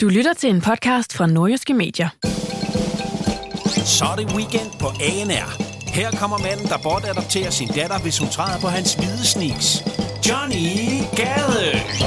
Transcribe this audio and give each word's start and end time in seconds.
Du 0.00 0.08
lytter 0.08 0.32
til 0.32 0.50
en 0.50 0.60
podcast 0.60 1.16
fra 1.16 1.26
Nordjyske 1.26 1.74
Medier. 1.74 2.08
Så 3.84 4.04
er 4.12 4.16
det 4.16 4.34
weekend 4.36 4.70
på 4.80 4.86
ANR. 4.86 5.48
Her 5.94 6.10
kommer 6.10 6.38
manden, 6.38 6.66
der 6.66 6.78
bortadopterer 6.82 7.50
sin 7.50 7.68
datter, 7.68 7.98
hvis 7.98 8.18
hun 8.18 8.28
træder 8.28 8.60
på 8.60 8.66
hans 8.66 8.94
hvide 8.94 9.26
sneaks. 9.26 9.82
Johnny 10.28 11.02
Gade. 11.16 11.98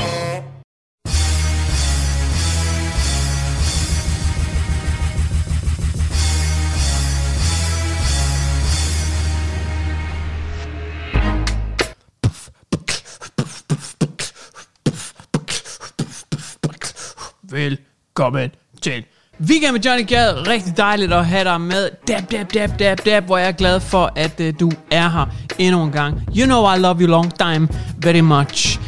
Velkommen 18.17 18.49
til 18.81 19.05
Weekend 19.41 19.71
med 19.71 19.81
Johnny 19.81 20.07
Gade. 20.07 20.43
Rigtig 20.47 20.77
dejligt 20.77 21.13
at 21.13 21.25
have 21.25 21.43
dig 21.43 21.61
med. 21.61 21.89
Dab, 22.07 22.31
dab, 22.31 22.53
dab, 22.53 22.69
dab, 22.79 23.05
dab, 23.05 23.23
hvor 23.25 23.37
jeg 23.37 23.47
er 23.47 23.51
glad 23.51 23.79
for, 23.79 24.11
at 24.15 24.39
uh, 24.39 24.59
du 24.59 24.71
er 24.91 25.09
her 25.09 25.25
endnu 25.59 25.83
en 25.83 25.91
gang. 25.91 26.21
You 26.37 26.45
know 26.45 26.75
I 26.75 26.79
love 26.79 27.01
you 27.01 27.07
long 27.07 27.37
time 27.37 27.67
very 27.97 28.19
much. 28.19 28.79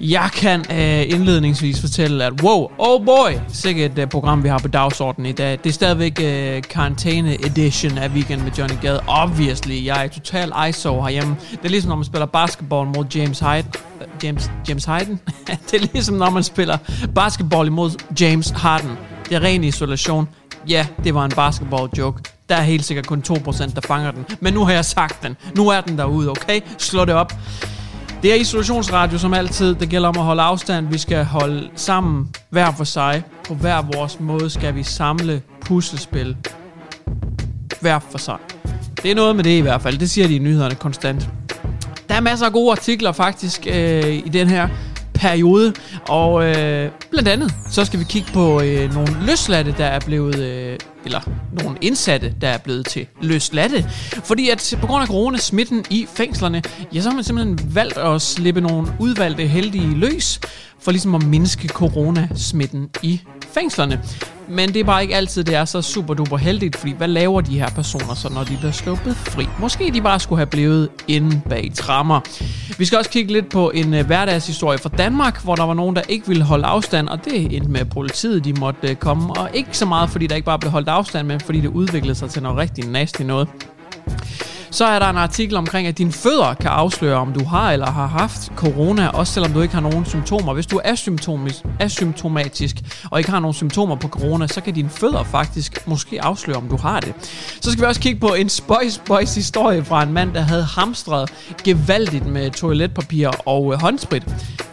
Jeg 0.00 0.30
kan 0.34 0.60
øh, 0.60 1.14
indledningsvis 1.14 1.80
fortælle, 1.80 2.24
at 2.24 2.42
wow, 2.42 2.70
oh 2.78 3.04
boy, 3.04 3.30
sikkert 3.48 3.98
et 3.98 4.04
uh, 4.04 4.08
program, 4.08 4.44
vi 4.44 4.48
har 4.48 4.58
på 4.58 4.68
dagsordenen 4.68 5.26
i 5.26 5.32
dag. 5.32 5.58
Det 5.64 5.66
er 5.70 5.72
stadigvæk 5.72 6.18
uh, 6.20 6.26
edition 7.46 7.98
af 7.98 8.08
Weekend 8.08 8.42
med 8.42 8.52
Johnny 8.58 8.76
Gade. 8.82 9.00
Obviously, 9.06 9.84
jeg 9.84 10.04
er 10.04 10.08
total 10.08 10.52
ISO 10.68 11.02
herhjemme. 11.02 11.36
Det 11.50 11.64
er 11.64 11.68
ligesom, 11.68 11.88
når 11.88 11.96
man 11.96 12.04
spiller 12.04 12.26
basketball 12.26 12.88
mod 12.88 13.04
James 13.14 13.38
Hyde. 13.38 13.64
Uh, 13.74 14.02
øh, 14.02 14.24
James, 14.24 14.50
James 14.68 14.84
Harden? 14.84 15.20
det 15.70 15.82
er 15.82 15.86
ligesom, 15.92 16.14
når 16.14 16.30
man 16.30 16.42
spiller 16.42 16.78
basketball 17.14 17.66
imod 17.66 17.90
James 18.20 18.50
Harden. 18.50 18.90
Det 19.28 19.36
er 19.36 19.42
ren 19.42 19.64
isolation. 19.64 20.28
Ja, 20.68 20.86
det 21.04 21.14
var 21.14 21.24
en 21.24 21.32
basketball 21.36 21.88
joke. 21.98 22.22
Der 22.48 22.56
er 22.56 22.62
helt 22.62 22.84
sikkert 22.84 23.06
kun 23.06 23.24
2%, 23.28 23.74
der 23.74 23.80
fanger 23.80 24.10
den. 24.10 24.26
Men 24.40 24.54
nu 24.54 24.64
har 24.64 24.72
jeg 24.72 24.84
sagt 24.84 25.22
den. 25.22 25.36
Nu 25.56 25.68
er 25.68 25.80
den 25.80 25.98
derude, 25.98 26.30
okay? 26.30 26.60
Slå 26.78 27.04
det 27.04 27.14
op. 27.14 27.32
Det 28.22 28.32
er 28.32 28.34
isolationsradio 28.34 29.18
som 29.18 29.34
altid. 29.34 29.74
Det 29.74 29.88
gælder 29.88 30.08
om 30.08 30.18
at 30.18 30.24
holde 30.24 30.42
afstand. 30.42 30.88
Vi 30.88 30.98
skal 30.98 31.24
holde 31.24 31.68
sammen 31.76 32.28
hver 32.50 32.72
for 32.72 32.84
sig. 32.84 33.22
På 33.48 33.54
hver 33.54 33.82
vores 33.82 34.20
måde 34.20 34.50
skal 34.50 34.74
vi 34.74 34.82
samle 34.82 35.42
puslespil. 35.60 36.36
Hver 37.80 37.98
for 37.98 38.18
sig. 38.18 38.36
Det 39.02 39.10
er 39.10 39.14
noget 39.14 39.36
med 39.36 39.44
det 39.44 39.58
i 39.58 39.60
hvert 39.60 39.82
fald. 39.82 39.98
Det 39.98 40.10
siger 40.10 40.28
de 40.28 40.36
i 40.36 40.38
nyhederne 40.38 40.74
konstant. 40.74 41.28
Der 42.08 42.14
er 42.14 42.20
masser 42.20 42.46
af 42.46 42.52
gode 42.52 42.70
artikler 42.70 43.12
faktisk 43.12 43.66
øh, 43.70 44.14
i 44.14 44.28
den 44.32 44.48
her 44.48 44.68
periode, 45.18 45.74
og 46.08 46.44
øh, 46.44 46.90
blandt 47.10 47.28
andet 47.28 47.54
så 47.70 47.84
skal 47.84 47.98
vi 47.98 48.04
kigge 48.08 48.32
på 48.32 48.60
øh, 48.60 48.94
nogle 48.94 49.16
løslatte, 49.26 49.74
der 49.78 49.84
er 49.84 50.00
blevet, 50.00 50.38
øh, 50.38 50.78
eller 51.04 51.20
nogle 51.62 51.78
indsatte, 51.80 52.34
der 52.40 52.48
er 52.48 52.58
blevet 52.58 52.86
til 52.86 53.06
løslatte. 53.22 53.90
Fordi 54.24 54.48
at 54.48 54.74
på 54.80 54.86
grund 54.86 55.02
af 55.02 55.08
coronasmitten 55.08 55.84
i 55.90 56.06
fængslerne, 56.14 56.62
ja, 56.94 57.00
så 57.00 57.08
har 57.08 57.14
man 57.14 57.24
simpelthen 57.24 57.74
valgt 57.74 57.98
at 57.98 58.22
slippe 58.22 58.60
nogle 58.60 58.88
udvalgte 58.98 59.46
heldige 59.46 59.94
løs, 59.94 60.40
for 60.80 60.90
ligesom 60.90 61.14
at 61.14 61.22
mindske 61.26 61.68
coronasmitten 61.68 62.90
i 63.02 63.20
fængslerne. 63.54 64.02
Men 64.48 64.68
det 64.68 64.76
er 64.76 64.84
bare 64.84 65.02
ikke 65.02 65.16
altid, 65.16 65.44
det 65.44 65.54
er 65.54 65.64
så 65.64 65.82
super 65.82 66.14
duper 66.14 66.36
heldigt, 66.36 66.76
fordi 66.76 66.92
hvad 66.92 67.08
laver 67.08 67.40
de 67.40 67.58
her 67.58 67.70
personer 67.70 68.14
så, 68.14 68.28
når 68.32 68.44
de 68.44 68.56
bliver 68.56 68.72
sluppet 68.72 69.16
fri? 69.16 69.46
Måske 69.60 69.90
de 69.94 70.00
bare 70.00 70.20
skulle 70.20 70.38
have 70.38 70.46
blevet 70.46 70.88
inde 71.08 71.40
bag 71.48 71.70
trammer. 71.74 72.20
Vi 72.78 72.84
skal 72.84 72.98
også 72.98 73.10
kigge 73.10 73.32
lidt 73.32 73.50
på 73.50 73.70
en 73.70 73.94
øh, 73.94 74.06
hverdagshistorie 74.06 74.78
fra 74.78 74.88
Danmark, 74.88 75.44
hvor 75.44 75.54
der 75.54 75.64
var 75.64 75.74
nogen, 75.74 75.96
der 75.96 76.02
ikke 76.08 76.28
ville 76.28 76.42
holde 76.44 76.66
afstand, 76.66 77.08
og 77.08 77.24
det 77.24 77.56
endte 77.56 77.70
med, 77.70 77.80
at 77.80 77.90
politiet 77.90 78.44
de 78.44 78.52
måtte 78.52 78.88
øh, 78.88 78.96
komme. 78.96 79.32
Og 79.36 79.50
ikke 79.54 79.78
så 79.78 79.86
meget, 79.86 80.10
fordi 80.10 80.26
der 80.26 80.34
ikke 80.34 80.46
bare 80.46 80.58
blev 80.58 80.70
holdt 80.70 80.88
afstand, 80.88 81.26
men 81.26 81.40
fordi 81.40 81.60
det 81.60 81.68
udviklede 81.68 82.14
sig 82.14 82.30
til 82.30 82.42
noget 82.42 82.58
rigtig 82.58 82.88
nasty 82.88 83.22
noget. 83.22 83.48
Så 84.70 84.84
er 84.84 84.98
der 84.98 85.10
en 85.10 85.16
artikel 85.16 85.56
omkring, 85.56 85.86
at 85.86 85.98
dine 85.98 86.12
fødder 86.12 86.54
kan 86.54 86.70
afsløre, 86.70 87.16
om 87.16 87.32
du 87.32 87.44
har 87.44 87.72
eller 87.72 87.90
har 87.90 88.06
haft 88.06 88.52
corona, 88.56 89.08
også 89.08 89.32
selvom 89.32 89.52
du 89.52 89.60
ikke 89.60 89.74
har 89.74 89.80
nogen 89.80 90.04
symptomer. 90.04 90.54
Hvis 90.54 90.66
du 90.66 90.76
er 90.76 90.80
asymptomisk, 90.84 91.56
asymptomatisk 91.80 92.76
og 93.10 93.18
ikke 93.18 93.30
har 93.30 93.40
nogen 93.40 93.54
symptomer 93.54 93.96
på 93.96 94.08
corona, 94.08 94.46
så 94.46 94.60
kan 94.60 94.74
dine 94.74 94.90
fødder 94.90 95.24
faktisk 95.24 95.86
måske 95.86 96.22
afsløre, 96.22 96.56
om 96.56 96.68
du 96.68 96.76
har 96.76 97.00
det. 97.00 97.14
Så 97.60 97.70
skal 97.70 97.82
vi 97.82 97.86
også 97.86 98.00
kigge 98.00 98.20
på 98.20 98.34
en 98.34 98.48
spøjs, 98.48 98.98
boys 99.06 99.34
historie 99.34 99.84
fra 99.84 100.02
en 100.02 100.12
mand, 100.12 100.34
der 100.34 100.40
havde 100.40 100.64
hamstret 100.64 101.30
gevaldigt 101.64 102.26
med 102.26 102.50
toiletpapir 102.50 103.28
og 103.46 103.72
øh, 103.72 103.80
håndsprit. 103.80 104.22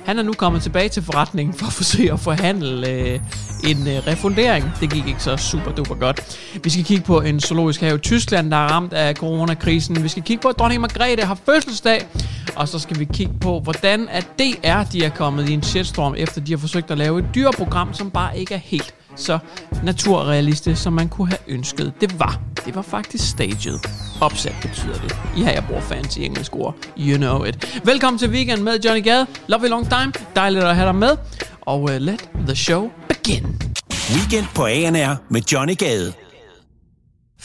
Han 0.06 0.20
er 0.20 0.24
nu 0.24 0.34
kommet 0.34 0.62
tilbage 0.62 0.90
til 0.90 1.04
forretningen 1.04 1.54
for 1.54 1.66
at 1.66 1.74
forsøge 1.74 2.14
at 2.14 2.20
forhandle 2.20 2.90
øh, 2.90 3.20
en 3.64 3.88
øh, 3.88 4.08
refundering. 4.08 4.72
Det 4.80 4.94
gik 4.94 5.08
ikke 5.08 5.24
så 5.24 5.38
super 5.38 5.72
duper 5.72 5.96
godt. 5.96 6.38
Vi 6.64 6.70
skal 6.70 6.84
kigge 6.84 7.04
på 7.04 7.22
en 7.22 7.40
zoologisk 7.40 7.82
have 7.82 7.96
i 7.96 7.98
Tyskland, 7.98 8.52
der 8.52 8.58
er 8.58 8.68
ramt 8.68 8.94
af 8.94 9.16
coronakrisen. 9.16 9.85
Vi 9.90 10.10
skal 10.10 10.24
kigge 10.24 10.42
på, 10.42 10.48
at 10.48 10.60
dronning 10.60 10.82
Margrethe 10.82 11.26
har 11.26 11.38
fødselsdag. 11.46 12.08
Og 12.56 12.68
så 12.68 12.80
skal 12.80 13.00
vi 13.00 13.06
kigge 13.06 13.34
på, 13.42 13.60
hvordan 13.60 14.10
at 14.10 14.28
DR 14.40 14.84
de 14.92 15.06
er 15.06 15.10
kommet 15.10 15.50
i 15.50 15.54
en 15.54 15.64
shitstorm, 15.64 16.16
efter 16.18 16.42
de 16.42 16.52
har 16.52 16.58
forsøgt 16.58 16.92
at 16.92 16.98
lave 16.98 17.20
et 17.20 17.26
dyreprogram, 17.36 17.94
som 17.94 18.12
bare 18.12 18.38
ikke 18.40 18.54
er 18.54 18.60
helt 18.64 18.94
så 19.16 19.40
naturrealistisk, 19.84 20.84
som 20.84 20.94
man 20.94 21.10
kunne 21.10 21.28
have 21.28 21.40
ønsket. 21.48 21.94
Det 22.02 22.20
var. 22.20 22.40
Det 22.66 22.76
var 22.76 22.82
faktisk 22.82 23.30
staged. 23.30 23.80
Opsat 24.22 24.56
betyder 24.62 24.94
det. 24.94 25.16
Ja, 25.38 25.54
jeg 25.54 25.64
bruger 25.68 25.82
fancy 25.82 26.20
engelsk 26.20 26.56
ord. 26.56 26.76
You 26.98 27.18
know 27.18 27.44
it. 27.44 27.82
Velkommen 27.84 28.18
til 28.20 28.30
weekend 28.30 28.62
med 28.62 28.80
Johnny 28.86 29.04
Gade. 29.04 29.28
Love 29.48 29.62
you 29.62 29.70
long 29.70 29.90
time. 29.90 30.14
Dejligt 30.36 30.66
at 30.66 30.76
have 30.76 30.88
dig 30.88 30.96
med. 30.96 31.18
Og 31.62 31.82
uh, 31.82 31.90
let 31.90 32.30
the 32.48 32.56
show 32.56 32.92
begin. 33.08 33.62
Weekend 34.16 34.46
på 34.56 34.66
ANR 34.66 35.16
med 35.30 35.42
Johnny 35.52 35.78
Gade. 35.78 36.25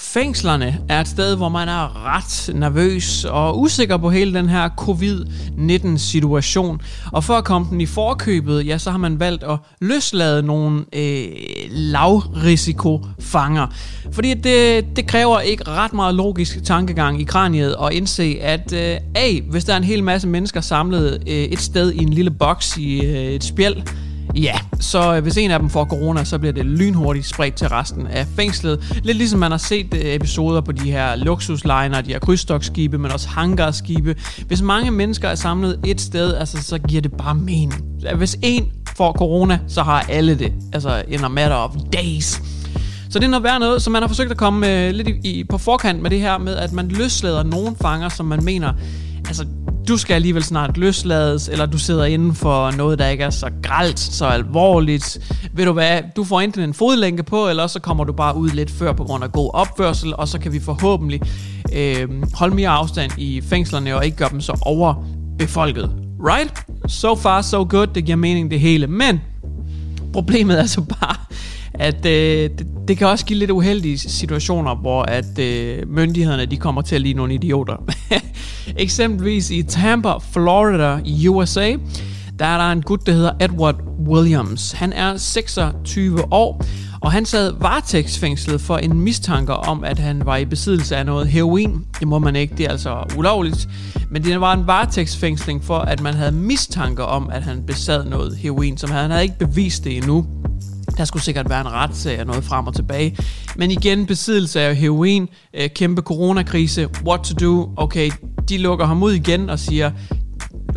Fængslerne 0.03 0.79
er 0.89 1.01
et 1.01 1.09
sted, 1.09 1.37
hvor 1.37 1.49
man 1.49 1.69
er 1.69 2.17
ret 2.17 2.51
nervøs 2.55 3.25
og 3.25 3.61
usikker 3.61 3.97
på 3.97 4.11
hele 4.11 4.35
den 4.35 4.49
her 4.49 4.69
covid-19-situation. 4.69 6.81
Og 7.13 7.25
for 7.25 7.35
at 7.35 7.45
komme 7.45 7.67
den 7.71 7.81
i 7.81 7.87
forkøbet, 7.87 8.67
ja, 8.67 8.79
så 8.79 8.91
har 8.91 8.99
man 8.99 9.21
valgt 9.21 9.43
at 9.43 9.59
løslade 9.81 10.43
nogle 10.43 10.85
øh, 10.93 11.27
lavrisikofanger. 11.71 13.67
Fordi 14.13 14.35
det, 14.35 14.87
det 14.97 15.07
kræver 15.07 15.41
ikke 15.41 15.69
ret 15.69 15.93
meget 15.93 16.15
logisk 16.15 16.65
tankegang 16.65 17.21
i 17.21 17.25
kraniet 17.25 17.77
at 17.83 17.93
indse, 17.93 18.39
at 18.41 18.73
øh, 18.73 18.97
A, 19.15 19.41
hvis 19.51 19.65
der 19.65 19.73
er 19.73 19.77
en 19.77 19.85
hel 19.85 20.05
masse 20.05 20.29
mennesker 20.29 20.61
samlet 20.61 21.23
øh, 21.27 21.35
et 21.35 21.61
sted 21.61 21.93
i 21.93 22.03
en 22.03 22.13
lille 22.13 22.31
boks 22.31 22.77
i 22.77 23.07
øh, 23.07 23.17
et 23.17 23.45
spjæld, 23.45 23.77
Ja, 24.35 24.55
så 24.81 25.17
øh, 25.17 25.23
hvis 25.23 25.37
en 25.37 25.51
af 25.51 25.59
dem 25.59 25.71
får 25.71 25.85
corona, 25.85 26.25
så 26.25 26.39
bliver 26.39 26.53
det 26.53 26.67
lynhurtigt 26.67 27.27
spredt 27.27 27.55
til 27.55 27.69
resten 27.69 28.07
af 28.07 28.27
fængslet. 28.37 29.01
Lidt 29.03 29.17
ligesom 29.17 29.41
man 29.41 29.51
har 29.51 29.59
set 29.59 29.95
øh, 29.95 30.01
episoder 30.05 30.61
på 30.61 30.73
de 30.73 30.91
her 30.91 31.17
luksusliner, 31.17 32.01
de 32.01 32.13
her 32.13 32.19
krydstogsskibe, 32.19 32.99
men 32.99 33.13
også 33.13 33.29
hangarskibe. 33.29 34.17
Hvis 34.47 34.63
mange 34.63 34.91
mennesker 34.91 35.29
er 35.29 35.35
samlet 35.35 35.81
et 35.87 36.01
sted, 36.01 36.35
altså, 36.35 36.63
så 36.63 36.79
giver 36.79 37.03
det 37.03 37.13
bare 37.13 37.35
mening. 37.35 37.75
Hvis 38.17 38.37
en 38.43 38.69
får 38.97 39.13
corona, 39.13 39.59
så 39.69 39.83
har 39.83 40.07
alle 40.09 40.39
det. 40.39 40.53
Altså 40.73 41.03
in 41.09 41.25
a 41.25 41.29
matter 41.29 41.57
of 41.57 41.75
days. 41.93 42.43
Så 43.11 43.19
det 43.19 43.25
er 43.25 43.31
noget 43.31 43.45
værd 43.45 43.61
noget, 43.61 43.83
så 43.83 43.91
man 43.91 44.03
har 44.03 44.09
forsøgt 44.09 44.31
at 44.31 44.37
komme 44.37 44.87
øh, 44.87 44.91
lidt 44.95 45.09
i, 45.09 45.21
i, 45.25 45.45
på 45.45 45.59
forkant 45.59 46.03
med 46.03 46.11
det 46.11 46.21
her 46.21 46.39
med, 46.39 46.57
at 46.57 46.73
man 46.73 46.89
løslader 46.89 47.43
nogle 47.43 47.77
fanger, 47.83 48.09
som 48.09 48.27
man 48.27 48.45
mener, 48.45 48.73
altså 49.29 49.47
du 49.89 49.97
skal 49.97 50.15
alligevel 50.15 50.43
snart 50.43 50.77
løslades, 50.77 51.49
eller 51.49 51.67
du 51.67 51.79
sidder 51.79 52.05
inden 52.05 52.35
for 52.35 52.71
noget, 52.71 52.99
der 52.99 53.09
ikke 53.09 53.25
er 53.25 53.31
så 53.31 53.51
gralt, 53.63 53.99
så 53.99 54.27
alvorligt. 54.27 55.19
Ved 55.53 55.65
du 55.65 55.73
hvad, 55.73 56.03
du 56.17 56.25
får 56.25 56.41
enten 56.41 56.63
en 56.63 56.75
fodlænke 56.75 57.23
på, 57.23 57.49
eller 57.49 57.67
så 57.67 57.81
kommer 57.81 58.05
du 58.05 58.13
bare 58.13 58.37
ud 58.37 58.51
lidt 58.51 58.71
før 58.71 58.93
på 58.93 59.05
grund 59.05 59.25
af 59.25 59.33
god 59.33 59.51
opførsel, 59.55 60.15
og 60.17 60.29
så 60.29 60.39
kan 60.39 60.53
vi 60.53 60.61
forhåbentlig 60.61 61.21
øh, 61.73 62.09
holde 62.35 62.55
mere 62.55 62.69
afstand 62.69 63.13
i 63.19 63.41
fængslerne 63.41 63.97
og 63.97 64.05
ikke 64.05 64.17
gøre 64.17 64.31
dem 64.31 64.41
så 64.41 64.59
overbefolket. 64.63 65.91
Right? 66.25 66.53
So 66.87 67.15
far, 67.15 67.43
so 67.43 67.67
good. 67.71 67.87
Det 67.87 68.05
giver 68.05 68.17
mening 68.17 68.51
det 68.51 68.61
hele. 68.61 68.87
Men 68.87 69.21
problemet 70.13 70.61
er 70.61 70.67
så 70.67 70.81
bare, 70.81 71.17
at 71.75 72.07
øh, 72.07 72.51
det, 72.59 72.67
det 72.89 72.99
kan 72.99 73.07
også 73.07 73.27
give 73.27 73.39
lidt 73.39 73.51
uheldige 73.51 73.99
situationer, 73.99 74.75
hvor 74.75 75.03
at 75.03 75.39
øh, 75.39 75.89
myndighederne 75.89 76.47
de 76.47 76.57
kommer 76.57 76.83
til 76.83 76.95
at 76.95 77.01
lide 77.01 77.15
nogle 77.15 77.35
idioter. 77.35 77.77
Eksempelvis 78.77 79.51
i 79.51 79.63
Tampa, 79.63 80.13
Florida 80.33 80.99
i 81.05 81.29
USA, 81.29 81.73
der 82.39 82.47
er 82.47 82.59
der 82.59 82.73
en 82.73 82.83
gut, 82.83 83.07
der 83.07 83.13
hedder 83.13 83.33
Edward 83.41 83.77
Williams. 84.07 84.73
Han 84.73 84.93
er 84.93 85.17
26 85.17 86.33
år, 86.33 86.65
og 87.01 87.13
han 87.13 87.27
sad 87.27 87.53
varetægtsfængslet 87.61 88.61
for 88.61 88.77
en 88.77 89.01
mistanke 89.01 89.55
om, 89.55 89.85
at 89.85 89.99
han 89.99 90.23
var 90.27 90.37
i 90.37 90.45
besiddelse 90.45 90.97
af 90.97 91.07
noget 91.07 91.29
heroin. 91.29 91.85
Det 92.01 92.09
må 92.09 92.19
man 92.19 92.37
ikke, 92.37 92.55
det 92.57 92.67
er 92.67 92.71
altså 92.71 93.15
ulovligt. 93.19 93.69
Men 94.11 94.25
det 94.25 94.41
var 94.41 94.53
en 94.53 94.67
varetægtsfængsling 94.67 95.65
for, 95.65 95.79
at 95.79 96.01
man 96.01 96.15
havde 96.15 96.33
mistanke 96.33 97.05
om, 97.05 97.31
at 97.33 97.43
han 97.43 97.63
besad 97.67 98.05
noget 98.05 98.37
heroin, 98.37 98.77
som 98.79 98.91
han 98.91 99.11
havde 99.11 99.23
ikke 99.23 99.39
bevist 99.39 99.85
det 99.85 99.97
endnu. 99.97 100.27
Der 101.01 101.07
skulle 101.07 101.23
sikkert 101.23 101.51
være 101.51 101.61
en 101.61 101.73
retssag 101.73 102.21
og 102.21 102.27
noget 102.27 102.45
frem 102.45 102.67
og 102.67 102.75
tilbage. 102.75 103.17
Men 103.57 103.71
igen, 103.71 104.07
besiddelse 104.07 104.61
af 104.61 104.77
heroin, 104.77 105.29
øh, 105.55 105.69
kæmpe 105.69 106.03
coronakrise, 106.03 106.89
what 107.07 107.21
to 107.21 107.35
do? 107.35 107.71
Okay, 107.77 108.11
de 108.49 108.59
lukker 108.59 108.87
ham 108.87 109.03
ud 109.03 109.13
igen 109.13 109.51
og 109.51 109.59
siger, 109.59 109.91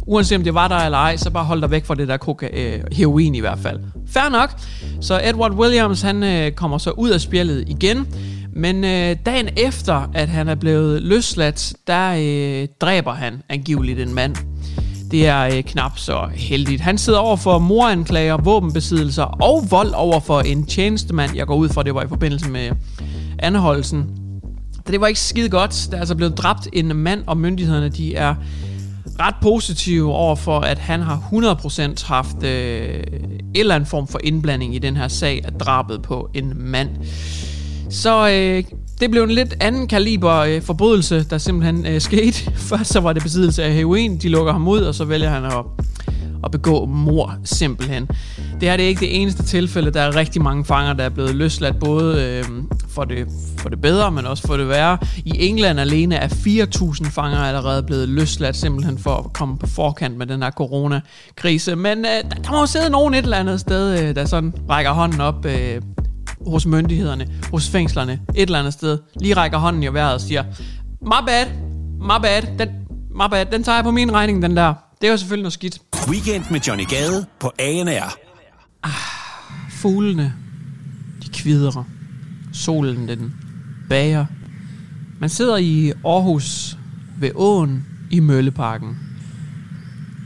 uanset 0.07 0.37
om 0.37 0.43
det 0.43 0.53
var 0.53 0.67
der 0.67 0.75
eller 0.75 0.97
ej, 0.97 1.17
så 1.17 1.29
bare 1.29 1.45
hold 1.45 1.61
dig 1.61 1.71
væk 1.71 1.85
fra 1.85 1.95
det 1.95 2.07
der 2.07 2.17
koka- 2.17 2.59
øh, 2.59 2.83
heroin 2.91 3.35
i 3.35 3.39
hvert 3.39 3.59
fald. 3.59 3.79
Fair 4.07 4.29
nok. 4.29 4.49
Så 5.01 5.21
Edward 5.23 5.51
Williams, 5.51 6.01
han 6.01 6.23
øh, 6.23 6.51
kommer 6.51 6.77
så 6.77 6.91
ud 6.91 7.09
af 7.09 7.21
spjældet 7.21 7.63
igen. 7.67 8.07
Men 8.55 8.83
øh, 8.83 9.15
dagen 9.25 9.49
efter, 9.57 10.09
at 10.13 10.29
han 10.29 10.47
er 10.47 10.55
blevet 10.55 11.01
løsladt, 11.01 11.73
der 11.87 12.15
øh, 12.17 12.67
dræber 12.81 13.13
han 13.13 13.41
angiveligt 13.49 13.99
en 13.99 14.13
mand. 14.13 14.35
Det 15.13 15.27
er 15.27 15.41
øh, 15.41 15.63
knap 15.63 15.97
så 15.97 16.29
heldigt. 16.35 16.81
Han 16.81 16.97
sidder 16.97 17.19
over 17.19 17.35
for 17.35 17.59
moranklager, 17.59 18.37
våbenbesiddelser 18.37 19.23
og 19.23 19.67
vold 19.71 19.93
over 19.95 20.19
for 20.19 20.41
en 20.41 20.65
tjenestemand. 20.65 21.35
Jeg 21.35 21.47
går 21.47 21.55
ud 21.55 21.69
fra, 21.69 21.83
det 21.83 21.95
var 21.95 22.03
i 22.03 22.07
forbindelse 22.07 22.49
med 22.49 22.71
anholdelsen. 23.39 24.09
Det 24.87 25.01
var 25.01 25.07
ikke 25.07 25.19
skide 25.19 25.49
godt. 25.49 25.87
Der 25.91 25.95
er 25.95 25.99
altså 25.99 26.15
blevet 26.15 26.37
dræbt 26.37 26.67
en 26.73 26.95
mand, 26.95 27.23
og 27.27 27.37
myndighederne 27.37 27.89
de 27.89 28.15
er 28.15 28.35
ret 29.19 29.35
positive 29.41 30.13
over 30.13 30.35
for, 30.35 30.59
at 30.59 30.79
han 30.79 31.01
har 31.01 31.23
100% 31.33 32.07
haft 32.07 32.43
øh, 32.43 33.03
en 33.13 33.41
eller 33.55 33.75
anden 33.75 33.89
form 33.89 34.07
for 34.07 34.19
indblanding 34.23 34.75
i 34.75 34.79
den 34.79 34.97
her 34.97 35.07
sag 35.07 35.41
af 35.45 35.51
drabet 35.51 36.01
på 36.01 36.29
en 36.33 36.53
mand. 36.55 36.89
Så 37.89 38.29
øh, 38.29 38.63
det 38.99 39.11
blev 39.11 39.23
en 39.23 39.31
lidt 39.31 39.55
anden 39.59 39.87
kaliber 39.87 40.33
øh, 40.33 40.61
forbrydelse, 40.61 41.23
der 41.29 41.37
simpelthen 41.37 41.85
øh, 41.85 42.01
skete. 42.01 42.51
Først 42.69 42.93
så 42.93 42.99
var 42.99 43.13
det 43.13 43.23
besiddelse 43.23 43.63
af 43.63 43.73
heroin, 43.73 44.17
de 44.17 44.29
lukker 44.29 44.51
ham 44.51 44.67
ud, 44.67 44.79
og 44.79 44.95
så 44.95 45.05
vælger 45.05 45.29
han 45.29 45.45
at, 45.45 45.65
at 46.43 46.51
begå 46.51 46.85
mor 46.85 47.35
simpelthen. 47.43 48.07
Det 48.59 48.69
her 48.69 48.77
det 48.77 48.83
er 48.83 48.87
ikke 48.87 48.99
det 48.99 49.21
eneste 49.21 49.43
tilfælde, 49.43 49.91
der 49.91 50.01
er 50.01 50.15
rigtig 50.15 50.41
mange 50.41 50.65
fanger, 50.65 50.93
der 50.93 51.03
er 51.03 51.09
blevet 51.09 51.35
løsladt, 51.35 51.79
både 51.79 52.23
øh, 52.23 52.43
for, 52.89 53.03
det, 53.03 53.27
for 53.57 53.69
det 53.69 53.81
bedre, 53.81 54.11
men 54.11 54.25
også 54.25 54.47
for 54.47 54.57
det 54.57 54.69
værre. 54.69 54.97
I 55.25 55.47
England 55.47 55.79
alene 55.79 56.15
er 56.15 56.27
4.000 56.27 57.09
fanger 57.09 57.37
allerede 57.37 57.83
blevet 57.83 58.09
løsladt, 58.09 58.55
simpelthen 58.55 58.97
for 58.97 59.15
at 59.15 59.33
komme 59.33 59.57
på 59.57 59.67
forkant 59.67 60.17
med 60.17 60.27
den 60.27 60.43
her 60.43 60.51
coronakrise. 60.51 61.75
Men 61.75 61.97
øh, 61.97 62.05
der, 62.05 62.21
der 62.43 62.51
må 62.51 62.59
jo 62.59 62.65
sidde 62.65 62.89
nogen 62.89 63.13
et 63.13 63.23
eller 63.23 63.37
andet 63.37 63.59
sted, 63.59 64.03
øh, 64.03 64.15
der 64.15 64.25
sådan 64.25 64.53
rækker 64.69 64.91
hånden 64.91 65.21
op 65.21 65.45
øh, 65.45 65.81
hos 66.47 66.65
myndighederne, 66.65 67.27
hos 67.51 67.69
fængslerne, 67.69 68.13
et 68.35 68.41
eller 68.41 68.59
andet 68.59 68.73
sted, 68.73 68.97
lige 69.15 69.33
rækker 69.33 69.57
hånden 69.57 69.83
i 69.83 69.87
vejret 69.87 70.13
og 70.13 70.21
siger, 70.21 70.43
my 71.01 71.27
bad, 71.27 71.45
my 71.99 72.21
bad, 72.21 72.41
den, 72.59 72.69
my 73.09 73.29
bad, 73.31 73.45
den 73.45 73.63
tager 73.63 73.75
jeg 73.75 73.83
på 73.83 73.91
min 73.91 74.13
regning, 74.13 74.41
den 74.41 74.57
der. 74.57 74.73
Det 75.01 75.07
er 75.07 75.11
jo 75.11 75.17
selvfølgelig 75.17 75.43
noget 75.43 75.53
skidt. 75.53 75.79
Weekend 76.07 76.43
med 76.51 76.59
Johnny 76.59 76.87
Gade 76.89 77.25
på 77.39 77.51
ANR. 77.59 78.15
Fuglene, 79.71 80.33
de 81.23 81.29
kvidrer. 81.29 81.83
Solen, 82.53 83.07
den 83.07 83.33
bager. 83.89 84.25
Man 85.19 85.29
sidder 85.29 85.57
i 85.57 85.91
Aarhus 86.05 86.77
ved 87.19 87.31
åen 87.35 87.85
i 88.11 88.19
Mølleparken. 88.19 88.97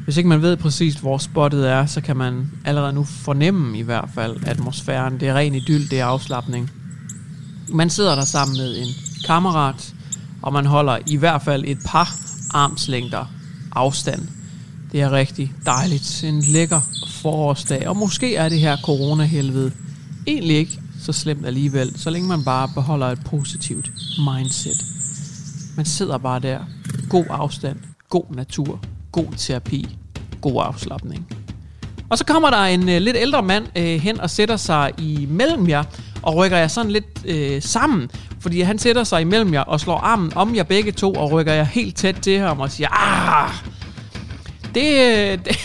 Hvis 0.08 0.18
ikke 0.18 0.30
man 0.30 0.42
ved 0.42 0.58
præcis, 0.58 0.96
hvor 0.96 1.18
spottet 1.18 1.70
er, 1.70 1.86
så 1.86 2.02
kan 2.02 2.18
man 2.18 2.52
allerede 2.66 2.94
nu 2.94 3.04
fornemme 3.04 3.78
i 3.78 3.82
hvert 3.82 4.10
fald 4.16 4.38
atmosfæren. 4.46 5.20
Det 5.20 5.28
er 5.28 5.34
ren 5.34 5.56
idyll, 5.56 5.90
det 5.90 6.00
er 6.00 6.06
afslappning. 6.06 6.72
Man 7.70 7.90
sidder 7.90 8.16
der 8.16 8.26
sammen 8.26 8.58
med 8.58 8.78
en 8.78 8.88
kammerat, 9.26 9.94
og 10.42 10.54
man 10.54 10.66
holder 10.66 10.98
i 11.08 11.16
hvert 11.16 11.42
fald 11.42 11.64
et 11.68 11.78
par 11.86 12.16
armslængder 12.54 13.26
afstand. 13.72 14.28
Det 14.92 15.02
er 15.02 15.12
rigtig 15.12 15.54
dejligt. 15.66 16.24
En 16.24 16.42
lækker 16.42 16.82
forårsdag. 17.22 17.88
Og 17.88 17.98
måske 17.98 18.36
er 18.36 18.50
det 18.50 18.60
her 18.60 18.78
coronahelvede 18.78 19.72
egentlig 20.28 20.58
ikke 20.58 20.82
så 21.02 21.14
slemt 21.14 21.46
alligevel, 21.46 22.00
så 22.00 22.10
længe 22.10 22.28
man 22.28 22.44
bare 22.44 22.70
beholder 22.74 23.08
et 23.08 23.20
positivt 23.26 23.92
mindset. 24.18 24.86
Man 25.76 25.86
sidder 25.86 26.18
bare 26.18 26.40
der. 26.40 26.60
God 27.10 27.26
afstand. 27.30 27.78
God 28.10 28.36
natur. 28.36 28.80
God 29.12 29.34
terapi. 29.38 29.98
God 30.42 30.64
afslappning. 30.66 31.28
Og 32.10 32.18
så 32.18 32.26
kommer 32.26 32.50
der 32.50 32.58
en 32.58 32.90
øh, 32.90 33.02
lidt 33.02 33.18
ældre 33.20 33.44
mand 33.44 33.66
øh, 33.76 33.84
hen 33.84 34.20
og 34.20 34.30
sætter 34.30 34.58
sig 34.58 34.92
imellem 34.98 35.70
jer, 35.70 35.84
og 36.22 36.36
rykker 36.36 36.58
jer 36.58 36.68
sådan 36.68 36.92
lidt 36.92 37.26
øh, 37.26 37.62
sammen. 37.62 38.10
Fordi 38.40 38.62
han 38.62 38.80
sætter 38.80 39.04
sig 39.04 39.22
imellem 39.22 39.54
jer 39.54 39.62
og 39.62 39.80
slår 39.80 39.98
armen 39.98 40.32
om 40.36 40.56
jer 40.56 40.64
begge 40.64 40.92
to, 40.92 41.14
og 41.14 41.32
rykker 41.32 41.54
jer 41.54 41.64
helt 41.64 41.96
tæt 41.96 42.16
til 42.16 42.40
ham 42.40 42.60
og 42.60 42.72
siger, 42.72 42.88
ah, 42.92 43.52
det, 44.76 44.88
øh, 44.88 45.38
det, 45.46 45.58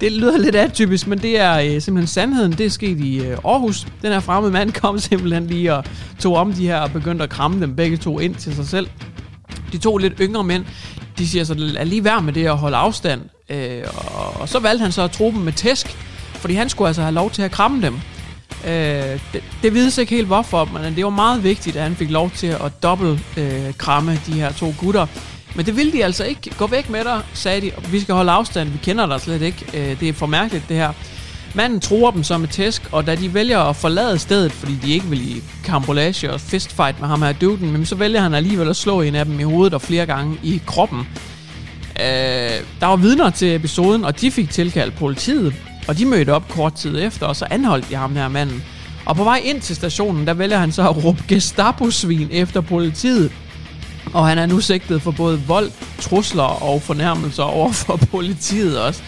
det 0.00 0.12
lyder 0.12 0.38
lidt 0.38 0.56
atypisk, 0.56 1.06
men 1.06 1.18
det 1.18 1.40
er 1.40 1.58
øh, 1.58 1.82
simpelthen 1.82 2.06
sandheden. 2.06 2.52
Det 2.52 2.66
er 2.66 2.70
sket 2.70 3.00
i 3.00 3.18
øh, 3.18 3.38
Aarhus. 3.44 3.86
Den 4.02 4.12
her 4.12 4.20
fremmede 4.20 4.52
mand 4.52 4.72
kom 4.82 4.98
simpelthen 4.98 5.46
lige 5.46 5.74
og 5.74 5.84
tog 6.18 6.36
om 6.36 6.52
de 6.52 6.66
her 6.66 6.76
og 6.76 6.92
begyndte 6.92 7.24
at 7.24 7.30
kramme 7.30 7.60
dem 7.60 7.76
begge 7.76 7.96
to 7.96 8.18
ind 8.18 8.34
til 8.34 8.54
sig 8.54 8.66
selv. 8.66 8.88
De 9.72 9.78
to 9.78 9.96
lidt 9.96 10.14
yngre 10.20 10.44
mænd, 10.44 10.64
de 11.18 11.28
siger 11.28 11.44
så, 11.44 11.54
lad 11.54 11.86
lige 11.86 12.04
være 12.04 12.22
med 12.22 12.32
det 12.32 12.46
at 12.46 12.56
holde 12.56 12.76
afstand. 12.76 13.22
Øh, 13.48 13.82
og, 13.96 14.40
og 14.40 14.48
så 14.48 14.58
valgte 14.58 14.82
han 14.82 14.92
så 14.92 15.02
at 15.02 15.10
tro 15.10 15.30
dem 15.30 15.40
med 15.40 15.52
tæsk, 15.52 15.96
fordi 16.34 16.54
han 16.54 16.68
skulle 16.68 16.88
altså 16.88 17.02
have 17.02 17.14
lov 17.14 17.30
til 17.30 17.42
at 17.42 17.50
kramme 17.50 17.82
dem. 17.82 17.94
Øh, 18.64 19.20
det, 19.32 19.42
det 19.62 19.74
vides 19.74 19.98
ikke 19.98 20.14
helt 20.14 20.26
hvorfor, 20.26 20.64
men 20.64 20.96
det 20.96 21.04
var 21.04 21.10
meget 21.10 21.44
vigtigt, 21.44 21.76
at 21.76 21.82
han 21.82 21.96
fik 21.96 22.10
lov 22.10 22.30
til 22.30 22.46
at 22.46 22.82
dobbelt 22.82 23.20
øh, 23.36 23.74
kramme 23.78 24.20
de 24.26 24.32
her 24.32 24.52
to 24.52 24.74
gutter. 24.78 25.06
Men 25.54 25.66
det 25.66 25.76
ville 25.76 25.92
de 25.92 26.04
altså 26.04 26.24
ikke. 26.24 26.54
Gå 26.58 26.66
væk 26.66 26.90
med 26.90 27.04
dig, 27.04 27.22
sagde 27.34 27.60
de. 27.60 27.72
Vi 27.90 28.00
skal 28.00 28.14
holde 28.14 28.32
afstand. 28.32 28.68
Vi 28.68 28.78
kender 28.82 29.06
dig 29.06 29.20
slet 29.20 29.42
ikke. 29.42 29.64
Øh, 29.74 30.00
det 30.00 30.08
er 30.08 30.12
for 30.12 30.26
mærkeligt, 30.26 30.68
det 30.68 30.76
her. 30.76 30.92
Manden 31.54 31.80
tror 31.80 32.10
dem 32.10 32.24
som 32.24 32.44
et 32.44 32.50
tæsk, 32.50 32.82
og 32.92 33.06
da 33.06 33.14
de 33.14 33.34
vælger 33.34 33.58
at 33.58 33.76
forlade 33.76 34.18
stedet, 34.18 34.52
fordi 34.52 34.74
de 34.82 34.92
ikke 34.92 35.06
vil 35.06 35.36
i 35.36 35.42
kambolage 35.64 36.32
og 36.32 36.40
fistfight 36.40 37.00
med 37.00 37.08
ham 37.08 37.22
her 37.22 37.32
duden, 37.32 37.72
men 37.72 37.86
så 37.86 37.94
vælger 37.94 38.20
han 38.20 38.34
alligevel 38.34 38.68
at 38.68 38.76
slå 38.76 39.00
en 39.00 39.14
af 39.14 39.24
dem 39.24 39.40
i 39.40 39.42
hovedet 39.42 39.74
og 39.74 39.82
flere 39.82 40.06
gange 40.06 40.38
i 40.42 40.62
kroppen. 40.66 40.98
Øh, 42.00 42.60
der 42.80 42.86
var 42.86 42.96
vidner 42.96 43.30
til 43.30 43.54
episoden, 43.54 44.04
og 44.04 44.20
de 44.20 44.30
fik 44.30 44.50
tilkaldt 44.50 44.96
politiet, 44.96 45.54
og 45.88 45.98
de 45.98 46.06
mødte 46.06 46.34
op 46.34 46.48
kort 46.48 46.74
tid 46.74 47.02
efter, 47.02 47.26
og 47.26 47.36
så 47.36 47.46
anholdt 47.50 47.90
de 47.90 47.94
ham 47.94 48.16
her 48.16 48.28
manden. 48.28 48.62
Og 49.06 49.16
på 49.16 49.24
vej 49.24 49.40
ind 49.44 49.60
til 49.60 49.76
stationen, 49.76 50.26
der 50.26 50.34
vælger 50.34 50.58
han 50.58 50.72
så 50.72 50.88
at 50.88 51.04
råbe 51.04 51.22
Gestapo-svin 51.28 52.28
efter 52.30 52.60
politiet. 52.60 53.32
Og 54.12 54.28
han 54.28 54.38
er 54.38 54.46
nu 54.46 54.60
sigtet 54.60 55.02
for 55.02 55.10
både 55.10 55.40
vold, 55.46 55.70
trusler 56.00 56.62
og 56.62 56.82
fornærmelser 56.82 57.42
over 57.42 57.72
for 57.72 57.96
politiet 57.96 58.80
også. 58.80 59.02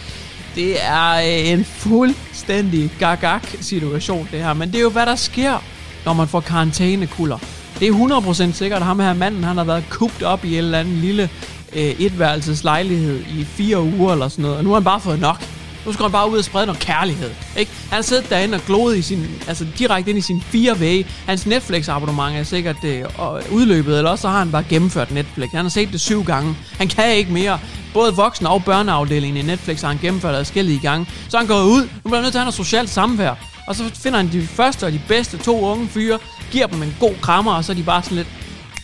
Det 0.55 0.83
er 0.85 1.11
øh, 1.13 1.51
en 1.51 1.65
fuldstændig 1.65 2.91
gagak 2.99 3.47
situation 3.61 4.27
det 4.31 4.43
her, 4.43 4.53
men 4.53 4.67
det 4.71 4.77
er 4.77 4.81
jo 4.81 4.89
hvad 4.89 5.05
der 5.05 5.15
sker, 5.15 5.63
når 6.05 6.13
man 6.13 6.27
får 6.27 6.39
karantænekulder. 6.39 7.37
Det 7.79 7.87
er 7.87 8.49
100% 8.49 8.51
sikkert, 8.51 8.81
at 8.81 8.85
ham 8.85 8.99
her 8.99 9.13
manden, 9.13 9.43
han 9.43 9.57
har 9.57 9.63
været 9.63 9.83
kubt 9.89 10.23
op 10.23 10.45
i 10.45 10.51
en 10.51 10.57
eller 10.57 10.79
anden 10.79 10.95
lille 10.95 11.29
øh, 11.73 11.81
etværelses 11.81 12.63
lejlighed 12.63 13.19
i 13.19 13.43
fire 13.43 13.81
uger 13.81 14.13
eller 14.13 14.27
sådan 14.27 14.43
noget, 14.43 14.57
og 14.57 14.63
nu 14.63 14.69
har 14.69 14.75
han 14.75 14.83
bare 14.83 14.99
fået 14.99 15.19
nok. 15.19 15.43
Nu 15.85 15.93
skal 15.93 16.03
han 16.03 16.11
bare 16.11 16.29
ud 16.31 16.37
og 16.37 16.43
sprede 16.43 16.65
noget 16.65 16.81
kærlighed. 16.81 17.31
Ikke? 17.57 17.71
Han 17.91 18.03
sidder 18.03 18.23
derinde 18.23 18.55
og 18.55 18.61
gloede 18.61 18.99
i 18.99 19.01
sin, 19.01 19.27
altså 19.47 19.65
direkte 19.77 20.09
ind 20.09 20.19
i 20.19 20.21
sin 20.21 20.41
fire 20.41 20.79
vægge. 20.79 21.09
Hans 21.25 21.45
Netflix-abonnement 21.45 22.37
er 22.37 22.43
sikkert 22.43 22.83
øh, 22.83 23.03
udløbet, 23.51 23.97
eller 23.97 24.11
også 24.11 24.21
så 24.21 24.29
har 24.29 24.39
han 24.39 24.51
bare 24.51 24.63
gennemført 24.69 25.11
Netflix. 25.11 25.49
Han 25.51 25.65
har 25.65 25.69
set 25.69 25.91
det 25.91 26.01
syv 26.01 26.23
gange. 26.23 26.55
Han 26.77 26.87
kan 26.87 27.15
ikke 27.15 27.31
mere. 27.31 27.59
Både 27.93 28.15
voksen- 28.15 28.47
og 28.47 28.63
børneafdelingen 28.63 29.45
i 29.45 29.47
Netflix 29.47 29.81
har 29.81 29.87
han 29.87 29.97
gennemført 30.01 30.35
adskillige 30.35 30.79
gange. 30.79 31.05
Så 31.29 31.37
han 31.37 31.47
går 31.47 31.63
ud. 31.63 31.81
Nu 31.81 31.87
bliver 32.03 32.15
han 32.15 32.23
nødt 32.23 32.33
til 32.33 32.37
at 32.37 32.41
have 32.41 32.45
noget 32.45 32.53
socialt 32.53 32.89
samvær. 32.89 33.33
Og 33.67 33.75
så 33.75 33.83
finder 33.95 34.17
han 34.17 34.31
de 34.31 34.47
første 34.47 34.85
og 34.85 34.91
de 34.91 35.01
bedste 35.07 35.37
to 35.37 35.61
unge 35.61 35.87
fyre, 35.87 36.19
giver 36.51 36.67
dem 36.67 36.83
en 36.83 36.95
god 36.99 37.13
krammer, 37.21 37.53
og 37.53 37.65
så 37.65 37.71
er 37.71 37.75
de 37.75 37.83
bare 37.83 38.03
sådan 38.03 38.17
lidt, 38.17 38.27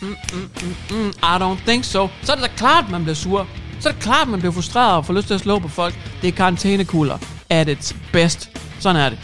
mm, 0.02 0.08
mm, 0.08 0.50
mm, 0.62 0.96
mm, 0.96 1.08
I 1.08 1.36
don't 1.42 1.66
think 1.66 1.84
so. 1.84 2.08
Så 2.22 2.32
er 2.32 2.36
det 2.36 2.44
da 2.44 2.50
klart, 2.56 2.84
at 2.84 2.90
man 2.90 3.02
bliver 3.02 3.14
sur 3.14 3.46
så 3.80 3.88
er 3.88 3.92
det 3.92 4.02
klart, 4.02 4.22
at 4.22 4.28
man 4.28 4.40
bliver 4.40 4.52
frustreret 4.52 4.96
og 4.96 5.06
får 5.06 5.14
lyst 5.14 5.26
til 5.26 5.34
at 5.34 5.40
slå 5.40 5.58
på 5.58 5.68
folk. 5.68 5.94
Det 6.22 6.28
er 6.28 6.32
karantænekugler 6.32 7.18
at 7.50 7.68
its 7.68 7.96
best. 8.12 8.50
Sådan 8.80 9.00
er 9.00 9.08
det. 9.08 9.18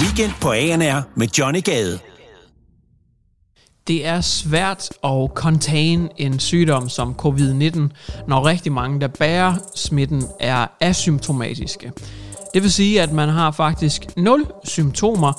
Weekend 0.00 0.32
på 0.40 0.50
ANR 0.50 1.02
med 1.14 1.28
Johnny 1.38 1.64
Gade. 1.64 1.98
Det 3.86 4.06
er 4.06 4.20
svært 4.20 4.90
at 5.04 5.30
contain 5.34 6.08
en 6.16 6.38
sygdom 6.38 6.88
som 6.88 7.16
covid-19, 7.22 7.80
når 8.28 8.44
rigtig 8.46 8.72
mange, 8.72 9.00
der 9.00 9.08
bærer 9.08 9.54
smitten, 9.74 10.24
er 10.40 10.66
asymptomatiske. 10.80 11.92
Det 12.54 12.62
vil 12.62 12.72
sige, 12.72 13.02
at 13.02 13.12
man 13.12 13.28
har 13.28 13.50
faktisk 13.50 14.16
0 14.16 14.46
symptomer, 14.64 15.32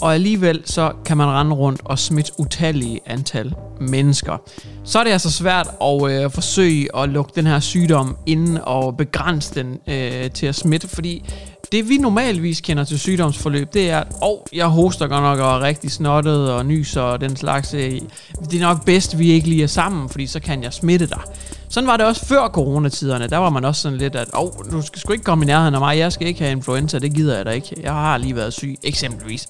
og 0.00 0.14
alligevel 0.14 0.62
så 0.64 0.92
kan 1.04 1.16
man 1.16 1.26
rende 1.26 1.54
rundt 1.54 1.80
og 1.84 1.98
smitte 1.98 2.32
utallige 2.38 3.00
antal 3.06 3.54
mennesker. 3.80 4.36
Så 4.84 4.98
er 4.98 5.04
det 5.04 5.10
altså 5.10 5.32
svært 5.32 5.68
at 5.82 6.10
øh, 6.10 6.30
forsøge 6.30 6.96
at 6.96 7.08
lukke 7.08 7.32
den 7.34 7.46
her 7.46 7.60
sygdom 7.60 8.16
inden 8.26 8.58
og 8.62 8.96
begrænse 8.96 9.54
den 9.54 9.78
øh, 9.86 10.30
til 10.30 10.46
at 10.46 10.54
smitte, 10.54 10.88
fordi 10.88 11.24
det 11.72 11.88
vi 11.88 11.96
normalvis 11.96 12.60
kender 12.60 12.84
til 12.84 12.98
sygdomsforløb, 12.98 13.74
det 13.74 13.90
er, 13.90 14.00
at 14.00 14.06
oh, 14.22 14.38
jeg 14.52 14.66
hoster 14.66 15.06
godt 15.06 15.22
nok 15.22 15.38
og 15.38 15.56
er 15.56 15.60
rigtig 15.60 15.90
snottet 15.90 16.52
og 16.52 16.66
nyser 16.66 17.00
og 17.00 17.20
den 17.20 17.36
slags. 17.36 17.74
Øh, 17.74 18.00
det 18.50 18.54
er 18.54 18.60
nok 18.60 18.84
bedst, 18.84 19.18
vi 19.18 19.30
ikke 19.30 19.48
lige 19.48 19.62
er 19.62 19.66
sammen, 19.66 20.08
fordi 20.08 20.26
så 20.26 20.40
kan 20.40 20.62
jeg 20.62 20.72
smitte 20.72 21.06
dig. 21.06 21.20
Sådan 21.68 21.88
var 21.88 21.96
det 21.96 22.06
også 22.06 22.26
før 22.26 22.48
coronatiderne. 22.48 23.26
Der 23.28 23.36
var 23.36 23.50
man 23.50 23.64
også 23.64 23.82
sådan 23.82 23.98
lidt, 23.98 24.16
at 24.16 24.28
oh, 24.32 24.50
du 24.70 24.82
skal 24.82 25.00
sgu 25.00 25.12
ikke 25.12 25.24
komme 25.24 25.44
i 25.44 25.46
nærheden 25.46 25.74
af 25.74 25.80
mig. 25.80 25.98
Jeg 25.98 26.12
skal 26.12 26.26
ikke 26.26 26.40
have 26.40 26.52
influenza, 26.52 26.98
det 26.98 27.14
gider 27.14 27.36
jeg 27.36 27.46
da 27.46 27.50
ikke. 27.50 27.76
Jeg 27.82 27.92
har 27.92 28.18
lige 28.18 28.36
været 28.36 28.52
syg, 28.52 28.76
eksempelvis. 28.82 29.48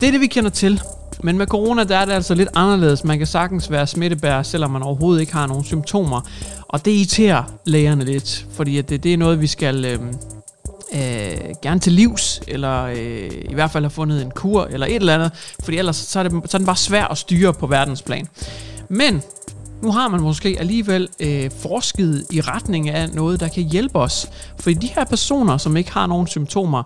Det 0.00 0.06
er 0.06 0.10
det, 0.10 0.20
vi 0.20 0.26
kender 0.26 0.50
til. 0.50 0.82
Men 1.22 1.38
med 1.38 1.46
corona, 1.46 1.84
der 1.84 1.96
er 1.96 2.04
det 2.04 2.12
altså 2.12 2.34
lidt 2.34 2.48
anderledes. 2.54 3.04
Man 3.04 3.18
kan 3.18 3.26
sagtens 3.26 3.70
være 3.70 3.86
smittebærer, 3.86 4.42
selvom 4.42 4.70
man 4.70 4.82
overhovedet 4.82 5.20
ikke 5.20 5.32
har 5.32 5.46
nogen 5.46 5.64
symptomer. 5.64 6.20
Og 6.68 6.84
det 6.84 6.90
irriterer 6.90 7.42
lægerne 7.64 8.04
lidt, 8.04 8.46
fordi 8.52 8.78
at 8.78 8.88
det, 8.88 9.02
det 9.02 9.12
er 9.12 9.16
noget, 9.16 9.40
vi 9.40 9.46
skal... 9.46 9.84
Øh, 9.84 9.98
øh, 10.94 11.54
gerne 11.62 11.80
til 11.80 11.92
livs, 11.92 12.40
eller 12.48 12.82
øh, 12.84 13.30
i 13.50 13.54
hvert 13.54 13.70
fald 13.70 13.84
har 13.84 13.88
fundet 13.88 14.22
en 14.22 14.30
kur, 14.30 14.64
eller 14.64 14.86
et 14.86 14.96
eller 14.96 15.14
andet, 15.14 15.32
fordi 15.64 15.76
ellers 15.76 15.96
så 15.96 16.18
er, 16.18 16.22
det, 16.22 16.32
så 16.50 16.56
er 16.56 16.58
den 16.58 16.66
bare 16.66 16.76
svær 16.76 17.04
at 17.04 17.18
styre 17.18 17.54
på 17.54 17.66
verdensplan. 17.66 18.28
Men 18.88 19.22
nu 19.82 19.92
har 19.92 20.08
man 20.08 20.20
måske 20.20 20.56
alligevel 20.58 21.08
øh, 21.20 21.50
forsket 21.62 22.26
i 22.30 22.40
retning 22.40 22.88
af 22.88 23.08
noget, 23.08 23.40
der 23.40 23.48
kan 23.48 23.62
hjælpe 23.62 23.98
os. 23.98 24.28
For 24.58 24.70
de 24.70 24.86
her 24.86 25.04
personer, 25.04 25.56
som 25.56 25.76
ikke 25.76 25.92
har 25.92 26.06
nogen 26.06 26.26
symptomer, 26.26 26.82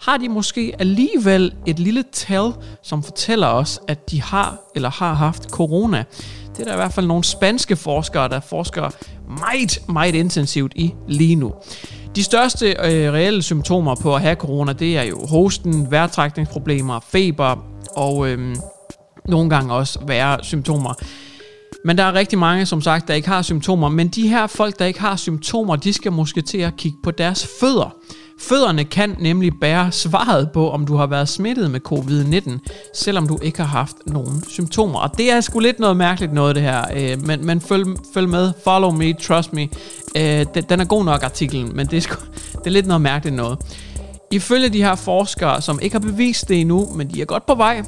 har 0.00 0.16
de 0.16 0.28
måske 0.28 0.72
alligevel 0.78 1.54
et 1.66 1.78
lille 1.78 2.04
tal, 2.12 2.52
som 2.82 3.02
fortæller 3.02 3.46
os, 3.46 3.80
at 3.88 4.10
de 4.10 4.22
har 4.22 4.58
eller 4.74 4.90
har 4.90 5.14
haft 5.14 5.42
corona. 5.42 6.04
Det 6.52 6.60
er 6.60 6.64
der 6.64 6.72
i 6.72 6.76
hvert 6.76 6.92
fald 6.92 7.06
nogle 7.06 7.24
spanske 7.24 7.76
forskere, 7.76 8.28
der 8.28 8.40
forsker 8.40 8.90
meget, 9.28 9.78
meget 9.88 10.14
intensivt 10.14 10.72
i 10.76 10.94
lige 11.08 11.36
nu. 11.36 11.54
De 12.16 12.24
største 12.24 12.66
øh, 12.66 13.12
reelle 13.12 13.42
symptomer 13.42 13.94
på 13.94 14.14
at 14.14 14.20
have 14.20 14.36
corona, 14.36 14.72
det 14.72 14.96
er 14.96 15.02
jo 15.02 15.26
hosten, 15.26 15.90
vejrtrækningsproblemer, 15.90 17.00
feber 17.00 17.64
og 17.96 18.28
øh, 18.28 18.56
nogle 19.28 19.50
gange 19.50 19.74
også 19.74 19.98
værre 20.06 20.38
symptomer. 20.42 20.94
Men 21.84 21.98
der 21.98 22.04
er 22.04 22.12
rigtig 22.12 22.38
mange, 22.38 22.66
som 22.66 22.80
sagt, 22.80 23.08
der 23.08 23.14
ikke 23.14 23.28
har 23.28 23.42
symptomer. 23.42 23.88
Men 23.88 24.08
de 24.08 24.28
her 24.28 24.46
folk, 24.46 24.78
der 24.78 24.84
ikke 24.84 25.00
har 25.00 25.16
symptomer, 25.16 25.76
de 25.76 25.92
skal 25.92 26.12
måske 26.12 26.42
til 26.42 26.58
at 26.58 26.76
kigge 26.76 26.98
på 27.02 27.10
deres 27.10 27.48
fødder. 27.60 27.96
Fødderne 28.40 28.84
kan 28.84 29.16
nemlig 29.18 29.52
bære 29.60 29.92
svaret 29.92 30.50
på, 30.50 30.70
om 30.70 30.86
du 30.86 30.96
har 30.96 31.06
været 31.06 31.28
smittet 31.28 31.70
med 31.70 31.80
covid-19, 31.92 32.58
selvom 32.94 33.26
du 33.26 33.38
ikke 33.42 33.58
har 33.58 33.66
haft 33.66 33.96
nogen 34.06 34.44
symptomer. 34.48 34.98
Og 34.98 35.18
det 35.18 35.30
er 35.30 35.40
sgu 35.40 35.58
lidt 35.58 35.78
noget 35.78 35.96
mærkeligt 35.96 36.32
noget, 36.32 36.56
det 36.56 36.62
her. 36.62 36.84
Øh, 36.96 37.26
men, 37.26 37.46
men 37.46 37.60
følg, 37.60 37.86
følg 38.14 38.28
med, 38.28 38.52
follow 38.64 38.90
me, 38.90 39.12
trust 39.12 39.52
me. 39.52 39.68
Øh, 40.16 40.46
den 40.70 40.80
er 40.80 40.84
god 40.84 41.04
nok, 41.04 41.22
artiklen, 41.22 41.76
men 41.76 41.86
det 41.86 41.96
er, 41.96 42.00
sgu, 42.00 42.14
det 42.52 42.66
er 42.66 42.70
lidt 42.70 42.86
noget 42.86 43.00
mærkeligt 43.00 43.36
noget. 43.36 43.58
Ifølge 44.30 44.68
de 44.68 44.82
her 44.82 44.94
forskere, 44.94 45.62
som 45.62 45.78
ikke 45.82 45.94
har 45.94 46.00
bevist 46.00 46.48
det 46.48 46.60
endnu, 46.60 46.88
men 46.94 47.10
de 47.14 47.20
er 47.20 47.24
godt 47.24 47.46
på 47.46 47.54
vej, 47.54 47.82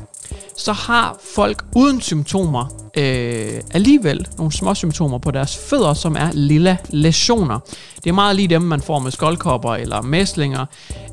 så 0.62 0.72
har 0.72 1.16
folk 1.34 1.64
uden 1.76 2.00
symptomer 2.00 2.66
øh, 2.96 3.60
alligevel 3.70 4.28
nogle 4.38 4.52
små 4.52 4.74
symptomer 4.74 5.18
på 5.18 5.30
deres 5.30 5.56
fødder, 5.56 5.94
som 5.94 6.16
er 6.16 6.32
lilla 6.32 6.76
læsioner. 6.90 7.58
Det 8.04 8.10
er 8.10 8.14
meget 8.14 8.36
lige 8.36 8.48
dem, 8.48 8.62
man 8.62 8.80
får 8.80 8.98
med 8.98 9.10
skoldkopper 9.10 9.74
eller 9.74 10.02
mæslinger, 10.02 10.66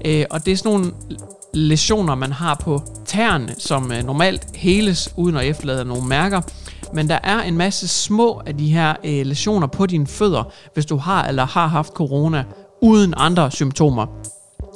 øh, 0.06 0.26
og 0.30 0.46
det 0.46 0.52
er 0.52 0.58
sådan 0.58 0.72
nogle 0.72 0.92
læsioner, 1.54 2.16
man 2.16 2.32
har 2.32 2.56
på 2.56 2.82
tæerne, 3.06 3.56
som 3.58 3.92
øh, 3.92 4.04
normalt 4.04 4.48
heles 4.56 5.14
uden 5.18 5.36
at 5.36 5.46
efterlade 5.46 5.86
nogle 5.86 6.08
mærker. 6.08 6.42
Men 6.94 7.10
der 7.10 7.20
er 7.24 7.42
en 7.42 7.58
masse 7.58 7.88
små 7.88 8.42
af 8.46 8.58
de 8.58 8.74
her 8.74 8.96
øh, 9.04 9.26
læsioner 9.26 9.68
på 9.68 9.86
dine 9.86 10.08
fødder, 10.08 10.44
hvis 10.74 10.86
du 10.86 10.98
har 10.98 11.28
eller 11.28 11.46
har 11.46 11.68
haft 11.68 11.94
corona 11.94 12.44
uden 12.82 13.14
andre 13.18 13.52
symptomer. 13.52 14.06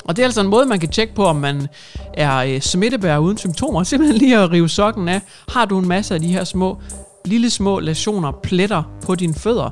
Og 0.06 0.16
det 0.16 0.22
er 0.22 0.26
altså 0.26 0.42
en 0.42 0.48
måde, 0.48 0.66
man 0.66 0.80
kan 0.80 0.90
tjekke 0.90 1.16
på, 1.16 1.26
om 1.26 1.36
man 1.36 1.68
er 2.14 2.38
øh, 2.38 2.62
smittebærer 2.62 3.18
uden 3.18 3.38
symptomer. 3.38 3.84
Simpelthen 3.94 4.18
lige 4.18 4.38
at 4.38 4.52
rive 4.52 4.70
sokken 4.70 5.10
af. 5.10 5.22
Har 5.50 5.66
du 5.66 5.80
en 5.80 5.88
masse 5.88 6.14
af 6.14 6.20
de 6.22 6.28
her 6.28 6.44
små, 6.44 6.78
lille 7.26 7.50
små 7.50 7.80
læsioner, 7.80 8.32
pletter 8.32 8.84
på 9.06 9.16
dine 9.16 9.34
fødder, 9.34 9.70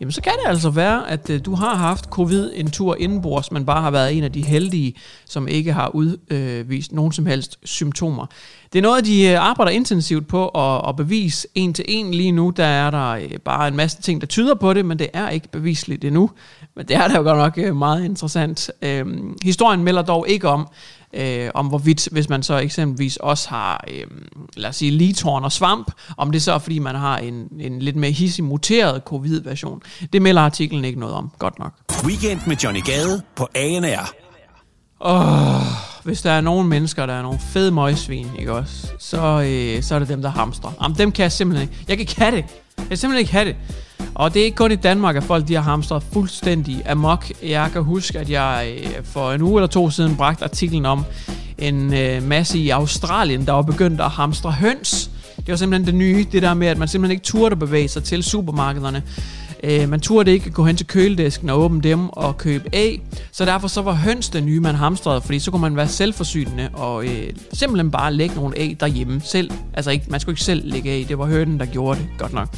jamen 0.00 0.12
så 0.12 0.22
kan 0.22 0.32
det 0.32 0.48
altså 0.48 0.70
være, 0.70 1.10
at 1.10 1.30
øh, 1.30 1.40
du 1.44 1.54
har 1.54 1.74
haft 1.74 2.04
covid 2.04 2.50
en 2.54 2.70
tur 2.70 2.96
indenbords, 2.98 3.52
men 3.52 3.66
bare 3.66 3.82
har 3.82 3.90
været 3.90 4.16
en 4.16 4.24
af 4.24 4.32
de 4.32 4.42
heldige, 4.42 4.94
som 5.26 5.48
ikke 5.48 5.72
har 5.72 5.88
udvist 5.94 6.92
øh, 6.92 6.96
nogen 6.96 7.12
som 7.12 7.26
helst 7.26 7.58
symptomer. 7.64 8.26
Det 8.72 8.78
er 8.78 8.82
noget, 8.82 9.06
de 9.06 9.28
øh, 9.28 9.40
arbejder 9.40 9.72
intensivt 9.72 10.28
på 10.28 10.48
at, 10.48 10.88
at 10.88 10.96
bevise 10.96 11.48
en 11.54 11.74
til 11.74 11.84
en 11.88 12.14
lige 12.14 12.32
nu. 12.32 12.52
Der 12.56 12.64
er 12.64 12.90
der 12.90 13.08
øh, 13.10 13.30
bare 13.44 13.68
en 13.68 13.76
masse 13.76 14.02
ting, 14.02 14.20
der 14.20 14.26
tyder 14.26 14.54
på 14.54 14.74
det, 14.74 14.84
men 14.84 14.98
det 14.98 15.08
er 15.12 15.28
ikke 15.28 15.48
bevisligt 15.48 16.04
endnu. 16.04 16.30
Men 16.76 16.86
det 16.86 16.96
er 16.96 17.08
da 17.08 17.16
jo 17.16 17.22
godt 17.22 17.58
nok 17.58 17.74
meget 17.74 18.04
interessant. 18.04 18.70
Øhm, 18.82 19.36
historien 19.42 19.84
melder 19.84 20.02
dog 20.02 20.28
ikke 20.28 20.48
om, 20.48 20.68
øh, 21.14 21.50
om 21.54 21.66
hvorvidt, 21.66 22.08
hvis 22.12 22.28
man 22.28 22.42
så 22.42 22.58
eksempelvis 22.58 23.16
også 23.16 23.48
har, 23.48 23.84
øh, 23.88 24.06
lad 24.56 24.68
os 24.68 24.76
sige, 24.76 24.90
ligetårn 24.90 25.44
og 25.44 25.52
svamp, 25.52 25.92
om 26.16 26.30
det 26.30 26.42
så 26.42 26.52
er, 26.52 26.58
fordi 26.58 26.78
man 26.78 26.94
har 26.94 27.18
en, 27.18 27.48
en 27.60 27.82
lidt 27.82 27.96
mere 27.96 28.10
hissig 28.10 28.44
muteret 28.44 29.02
covid-version. 29.04 29.82
Det 30.12 30.22
melder 30.22 30.42
artiklen 30.42 30.84
ikke 30.84 31.00
noget 31.00 31.14
om, 31.14 31.30
godt 31.38 31.58
nok. 31.58 31.72
Weekend 32.04 32.40
med 32.46 32.56
Johnny 32.56 32.84
Gade 32.84 33.22
på 33.36 33.48
ANR. 33.54 34.12
Åh, 35.00 35.56
oh, 35.56 35.62
hvis 36.04 36.22
der 36.22 36.30
er 36.30 36.40
nogen 36.40 36.68
mennesker, 36.68 37.06
der 37.06 37.14
er 37.14 37.22
nogle 37.22 37.38
fede 37.38 37.70
møgsvin, 37.72 38.26
ikke 38.38 38.52
også, 38.52 38.86
så, 38.98 39.42
øh, 39.46 39.82
så 39.82 39.94
er 39.94 39.98
det 39.98 40.08
dem, 40.08 40.22
der 40.22 40.30
hamstrer. 40.30 40.72
Jamen, 40.82 40.98
dem 40.98 41.12
kan 41.12 41.22
jeg 41.22 41.32
simpelthen 41.32 41.68
ikke. 41.68 41.84
Jeg 41.88 41.96
kan 41.96 42.00
ikke 42.00 42.20
have 42.20 42.36
det. 42.36 42.44
Jeg 42.78 42.86
kan 42.88 42.96
simpelthen 42.96 43.20
ikke 43.20 43.32
have 43.32 43.44
det. 43.44 43.56
Og 44.14 44.34
det 44.34 44.40
er 44.40 44.44
ikke 44.44 44.56
kun 44.56 44.72
i 44.72 44.76
Danmark, 44.76 45.16
at 45.16 45.22
folk 45.22 45.48
de 45.48 45.54
har 45.54 45.62
hamstret 45.62 46.02
fuldstændig 46.12 46.82
amok. 46.88 47.26
Jeg 47.42 47.70
kan 47.72 47.82
huske, 47.82 48.18
at 48.18 48.30
jeg 48.30 48.74
øh, 48.78 49.04
for 49.04 49.32
en 49.32 49.42
uge 49.42 49.60
eller 49.60 49.68
to 49.68 49.90
siden 49.90 50.16
bragte 50.16 50.44
artiklen 50.44 50.86
om 50.86 51.04
en 51.58 51.94
øh, 51.94 52.22
masse 52.22 52.58
i 52.58 52.70
Australien, 52.70 53.46
der 53.46 53.52
var 53.52 53.62
begyndt 53.62 54.00
at 54.00 54.10
hamstre 54.10 54.52
høns. 54.52 55.10
Det 55.36 55.48
var 55.48 55.56
simpelthen 55.56 55.86
det 55.86 55.94
nye, 55.94 56.26
det 56.32 56.42
der 56.42 56.54
med, 56.54 56.66
at 56.66 56.78
man 56.78 56.88
simpelthen 56.88 57.12
ikke 57.12 57.24
turde 57.24 57.56
bevæge 57.56 57.88
sig 57.88 58.04
til 58.04 58.22
supermarkederne. 58.22 59.02
Øh, 59.64 59.88
man 59.88 60.00
turde 60.00 60.32
ikke 60.32 60.50
gå 60.50 60.64
hen 60.64 60.76
til 60.76 60.86
køledisken 60.86 61.50
og 61.50 61.60
åbne 61.60 61.80
dem 61.80 62.08
og 62.08 62.38
købe 62.38 62.68
æg, 62.72 63.02
så 63.32 63.44
derfor 63.44 63.68
så 63.68 63.82
var 63.82 63.92
høns 63.92 64.28
det 64.28 64.42
nye, 64.44 64.60
man 64.60 64.74
hamstrede, 64.74 65.20
fordi 65.20 65.38
så 65.38 65.50
kunne 65.50 65.60
man 65.60 65.76
være 65.76 65.88
selvforsynende 65.88 66.68
og 66.72 67.04
øh, 67.04 67.30
simpelthen 67.52 67.90
bare 67.90 68.14
lægge 68.14 68.34
nogle 68.34 68.58
æg 68.58 68.80
derhjemme 68.80 69.20
selv. 69.24 69.50
Altså 69.74 69.90
ikke, 69.90 70.06
man 70.08 70.20
skulle 70.20 70.32
ikke 70.32 70.42
selv 70.42 70.62
lægge 70.64 70.90
æg, 70.90 71.08
det 71.08 71.18
var 71.18 71.26
hønen, 71.26 71.60
der 71.60 71.66
gjorde 71.66 72.00
det, 72.00 72.08
godt 72.18 72.32
nok. 72.32 72.48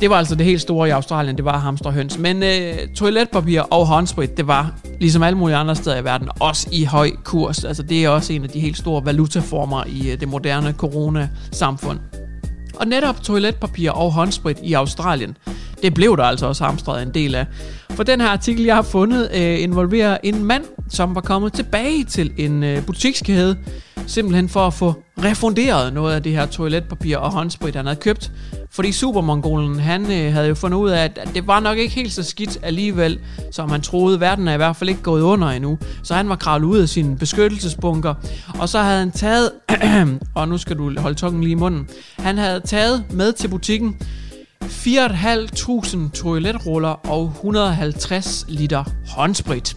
Det 0.00 0.10
var 0.10 0.16
altså 0.16 0.34
det 0.34 0.46
helt 0.46 0.60
store 0.60 0.88
i 0.88 0.90
Australien, 0.90 1.36
det 1.36 1.44
var 1.44 1.58
hamsterhøns. 1.58 2.18
Men 2.18 2.42
øh, 2.42 2.88
toiletpapir 2.96 3.60
og 3.60 3.86
håndsprit, 3.86 4.36
det 4.36 4.46
var, 4.46 4.74
ligesom 5.00 5.22
alle 5.22 5.38
mulige 5.38 5.56
andre 5.56 5.76
steder 5.76 5.96
i 5.96 6.04
verden, 6.04 6.28
også 6.40 6.68
i 6.72 6.84
høj 6.84 7.10
kurs. 7.24 7.64
Altså 7.64 7.82
det 7.82 8.04
er 8.04 8.08
også 8.08 8.32
en 8.32 8.42
af 8.42 8.48
de 8.48 8.60
helt 8.60 8.78
store 8.78 9.06
valutaformer 9.06 9.84
i 9.86 10.10
øh, 10.10 10.20
det 10.20 10.28
moderne 10.28 10.72
coronasamfund. 10.72 11.98
Og 12.74 12.86
netop 12.86 13.22
toiletpapir 13.22 13.90
og 13.90 14.12
håndsprit 14.12 14.58
i 14.62 14.72
Australien, 14.72 15.36
det 15.82 15.94
blev 15.94 16.16
der 16.16 16.24
altså 16.24 16.46
også 16.46 16.64
hamstret 16.64 17.02
en 17.02 17.14
del 17.14 17.34
af. 17.34 17.46
For 17.90 18.02
den 18.02 18.20
her 18.20 18.28
artikel, 18.28 18.64
jeg 18.64 18.74
har 18.74 18.82
fundet, 18.82 19.30
øh, 19.34 19.62
involverer 19.62 20.18
en 20.22 20.44
mand, 20.44 20.64
som 20.88 21.14
var 21.14 21.20
kommet 21.20 21.52
tilbage 21.52 22.04
til 22.04 22.32
en 22.36 22.62
øh, 22.62 22.86
butikskæde, 22.86 23.56
simpelthen 24.06 24.48
for 24.48 24.66
at 24.66 24.74
få 24.74 25.03
refunderet 25.18 25.92
noget 25.92 26.14
af 26.14 26.22
det 26.22 26.32
her 26.32 26.46
toiletpapir 26.46 27.16
og 27.16 27.32
håndsprit, 27.32 27.76
han 27.76 27.86
havde 27.86 28.00
købt. 28.00 28.32
Fordi 28.70 28.92
Supermongolen, 28.92 29.80
han 29.80 30.02
øh, 30.02 30.32
havde 30.32 30.48
jo 30.48 30.54
fundet 30.54 30.78
ud 30.78 30.90
af, 30.90 31.04
at 31.04 31.28
det 31.34 31.46
var 31.46 31.60
nok 31.60 31.78
ikke 31.78 31.94
helt 31.94 32.12
så 32.12 32.22
skidt 32.22 32.58
alligevel, 32.62 33.20
som 33.52 33.70
han 33.70 33.80
troede. 33.82 34.20
Verden 34.20 34.48
er 34.48 34.54
i 34.54 34.56
hvert 34.56 34.76
fald 34.76 34.90
ikke 34.90 35.02
gået 35.02 35.22
under 35.22 35.48
endnu. 35.48 35.78
Så 36.02 36.14
han 36.14 36.28
var 36.28 36.36
kravlet 36.36 36.66
ud 36.66 36.78
af 36.78 36.88
sin 36.88 37.18
beskyttelsesbunker. 37.18 38.14
Og 38.58 38.68
så 38.68 38.78
havde 38.78 38.98
han 38.98 39.10
taget, 39.10 39.50
og 40.34 40.48
nu 40.48 40.58
skal 40.58 40.78
du 40.78 41.00
holde 41.00 41.16
tungen 41.16 41.42
lige 41.42 41.52
i 41.52 41.54
munden, 41.54 41.88
han 42.18 42.38
havde 42.38 42.60
taget 42.60 43.04
med 43.10 43.32
til 43.32 43.48
butikken 43.48 43.96
4.500 44.64 46.10
toiletruller 46.10 47.10
og 47.10 47.24
150 47.24 48.44
liter 48.48 48.84
håndsprit. 49.08 49.76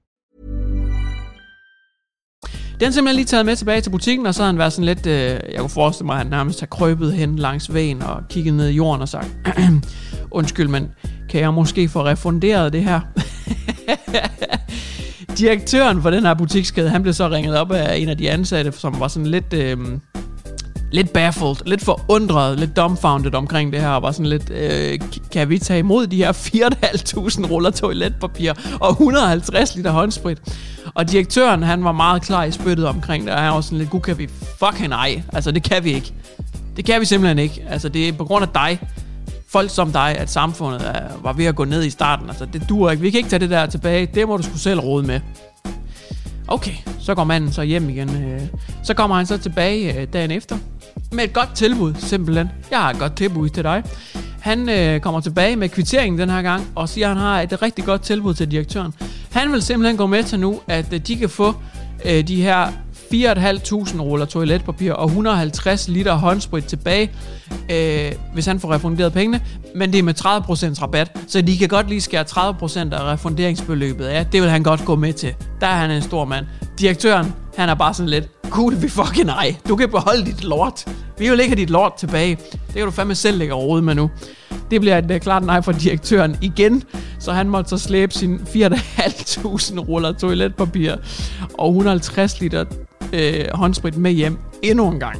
Den 2.81 2.87
er 2.87 2.91
simpelthen 2.91 3.15
lige 3.15 3.25
taget 3.25 3.45
med 3.45 3.55
tilbage 3.55 3.81
til 3.81 3.89
butikken, 3.89 4.25
og 4.25 4.33
så 4.33 4.41
har 4.41 4.47
han 4.47 4.57
været 4.57 4.73
sådan 4.73 4.85
lidt, 4.85 5.07
øh, 5.07 5.29
jeg 5.51 5.59
kunne 5.59 5.69
forestille 5.69 6.05
mig, 6.05 6.13
at 6.13 6.17
han 6.17 6.27
nærmest 6.27 6.59
har 6.59 6.67
krøbet 6.67 7.13
hen 7.13 7.35
langs 7.35 7.73
vejen 7.73 8.01
og 8.01 8.21
kigget 8.29 8.53
ned 8.53 8.67
i 8.67 8.71
jorden 8.73 9.01
og 9.01 9.09
sagt, 9.09 9.27
undskyld, 10.31 10.67
men 10.67 10.87
kan 11.29 11.41
jeg 11.41 11.53
måske 11.53 11.89
få 11.89 12.05
refunderet 12.05 12.73
det 12.73 12.83
her? 12.83 12.99
Direktøren 15.37 16.01
for 16.01 16.09
den 16.09 16.25
her 16.25 16.33
butikskæde, 16.33 16.89
han 16.89 17.01
blev 17.01 17.13
så 17.13 17.29
ringet 17.29 17.57
op 17.57 17.71
af 17.71 17.97
en 17.97 18.09
af 18.09 18.17
de 18.17 18.29
ansatte, 18.29 18.71
som 18.71 18.99
var 18.99 19.07
sådan 19.07 19.27
lidt... 19.27 19.53
Øh, 19.53 19.77
lidt 20.91 21.13
baffled, 21.13 21.55
lidt 21.65 21.83
forundret, 21.83 22.59
lidt 22.59 22.75
dumbfounded 22.75 23.35
omkring 23.35 23.73
det 23.73 23.81
her, 23.81 23.89
og 23.89 24.01
var 24.01 24.11
sådan 24.11 24.25
lidt, 24.25 24.49
øh, 24.49 24.99
kan 25.31 25.49
vi 25.49 25.59
tage 25.59 25.79
imod 25.79 26.07
de 26.07 26.17
her 26.17 26.31
4.500 26.31 27.51
ruller 27.51 27.69
toiletpapir 27.69 28.53
og 28.79 28.91
150 28.91 29.75
liter 29.75 29.91
håndsprit? 29.91 30.37
Og 30.93 31.11
direktøren, 31.11 31.63
han 31.63 31.83
var 31.83 31.91
meget 31.91 32.21
klar 32.21 32.43
i 32.43 32.51
spyttet 32.51 32.87
omkring 32.87 33.25
det, 33.25 33.33
og 33.33 33.41
han 33.41 33.53
var 33.53 33.61
sådan 33.61 33.77
lidt, 33.77 33.89
gud 33.89 33.99
kan 33.99 34.17
vi 34.17 34.29
fucking 34.59 34.93
ej, 34.93 35.21
altså 35.33 35.51
det 35.51 35.63
kan 35.63 35.83
vi 35.83 35.93
ikke. 35.93 36.13
Det 36.77 36.85
kan 36.85 37.01
vi 37.01 37.05
simpelthen 37.05 37.39
ikke, 37.39 37.65
altså 37.69 37.89
det 37.89 38.07
er 38.07 38.13
på 38.13 38.25
grund 38.25 38.43
af 38.43 38.49
dig, 38.49 38.79
folk 39.49 39.69
som 39.69 39.91
dig, 39.91 40.17
at 40.17 40.29
samfundet 40.29 40.87
er, 40.87 41.07
var 41.21 41.33
ved 41.33 41.45
at 41.45 41.55
gå 41.55 41.65
ned 41.65 41.83
i 41.83 41.89
starten, 41.89 42.29
altså 42.29 42.45
det 42.45 42.69
duer 42.69 42.91
ikke, 42.91 43.01
vi 43.01 43.09
kan 43.09 43.17
ikke 43.17 43.29
tage 43.29 43.39
det 43.39 43.49
der 43.49 43.65
tilbage, 43.65 44.05
det 44.05 44.27
må 44.27 44.37
du 44.37 44.43
skulle 44.43 44.59
selv 44.59 44.79
rode 44.79 45.07
med. 45.07 45.19
Okay, 46.47 46.73
så 46.99 47.15
går 47.15 47.23
manden 47.23 47.51
så 47.51 47.61
hjem 47.61 47.89
igen. 47.89 48.09
Øh, 48.09 48.41
så 48.83 48.93
kommer 48.93 49.15
han 49.15 49.25
så 49.25 49.37
tilbage 49.37 50.01
øh, 50.01 50.07
dagen 50.13 50.31
efter 50.31 50.57
med 51.11 51.23
et 51.23 51.33
godt 51.33 51.55
tilbud, 51.55 51.93
simpelthen. 51.97 52.49
Jeg 52.71 52.79
har 52.79 52.89
et 52.89 52.99
godt 52.99 53.15
tilbud 53.15 53.49
til 53.49 53.63
dig. 53.63 53.83
Han 54.39 54.69
øh, 54.69 54.99
kommer 54.99 55.19
tilbage 55.19 55.55
med 55.55 55.69
kvitteringen 55.69 56.19
den 56.19 56.29
her 56.29 56.41
gang, 56.41 56.67
og 56.75 56.89
siger, 56.89 57.09
at 57.09 57.15
han 57.15 57.23
har 57.23 57.41
et 57.41 57.61
rigtig 57.61 57.85
godt 57.85 58.01
tilbud 58.01 58.33
til 58.33 58.51
direktøren. 58.51 58.93
Han 59.31 59.51
vil 59.51 59.61
simpelthen 59.61 59.97
gå 59.97 60.07
med 60.07 60.23
til 60.23 60.39
nu, 60.39 60.61
at 60.67 60.93
øh, 60.93 60.99
de 60.99 61.15
kan 61.15 61.29
få 61.29 61.55
øh, 62.05 62.27
de 62.27 62.41
her 62.41 62.67
4.500 63.13 64.01
ruller 64.01 64.25
toiletpapir 64.25 64.93
og 64.93 65.05
150 65.05 65.87
liter 65.87 66.13
håndsprit 66.13 66.65
tilbage, 66.65 67.11
øh, 67.71 68.11
hvis 68.33 68.45
han 68.45 68.59
får 68.59 68.73
refunderet 68.73 69.13
pengene. 69.13 69.41
Men 69.75 69.91
det 69.93 69.99
er 69.99 70.03
med 70.03 70.25
30% 70.25 70.81
rabat, 70.81 71.11
så 71.27 71.41
de 71.41 71.57
kan 71.57 71.67
godt 71.67 71.89
lige 71.89 72.01
skære 72.01 72.23
30% 72.23 72.93
af 72.93 73.13
refunderingsbeløbet 73.13 74.05
af. 74.05 74.25
Det 74.25 74.41
vil 74.41 74.49
han 74.49 74.63
godt 74.63 74.85
gå 74.85 74.95
med 74.95 75.13
til. 75.13 75.35
Der 75.61 75.67
er 75.67 75.75
han 75.75 75.91
en 75.91 76.01
stor 76.01 76.25
mand. 76.25 76.45
Direktøren, 76.79 77.33
han 77.61 77.69
er 77.69 77.75
bare 77.75 77.93
sådan 77.93 78.09
lidt, 78.09 78.49
gud 78.49 78.73
vi 78.73 78.89
fucking 78.89 79.25
nej, 79.25 79.55
du 79.67 79.75
kan 79.75 79.89
beholde 79.89 80.25
dit 80.25 80.43
lort. 80.43 80.85
Vi 81.17 81.29
vil 81.29 81.39
ikke 81.39 81.49
have 81.49 81.61
dit 81.61 81.69
lort 81.69 81.93
tilbage. 81.93 82.37
Det 82.51 82.75
kan 82.75 82.85
du 82.85 82.91
fandme 82.91 83.15
selv 83.15 83.37
lægge 83.37 83.53
råd 83.53 83.81
med 83.81 83.95
nu. 83.95 84.09
Det 84.71 84.81
bliver 84.81 84.97
et 84.97 85.11
uh, 85.11 85.17
klart 85.17 85.45
nej 85.45 85.61
fra 85.61 85.71
direktøren 85.71 86.37
igen, 86.41 86.83
så 87.19 87.31
han 87.31 87.49
måtte 87.49 87.69
så 87.69 87.77
slæbe 87.77 88.13
sin 88.13 88.35
4.500 88.35 89.79
ruller 89.79 90.11
toiletpapir 90.11 90.95
og 91.53 91.69
150 91.69 92.41
liter 92.41 92.65
øh, 93.13 93.45
håndsprit 93.53 93.97
med 93.97 94.11
hjem 94.11 94.37
endnu 94.61 94.91
en 94.91 94.99
gang. 94.99 95.19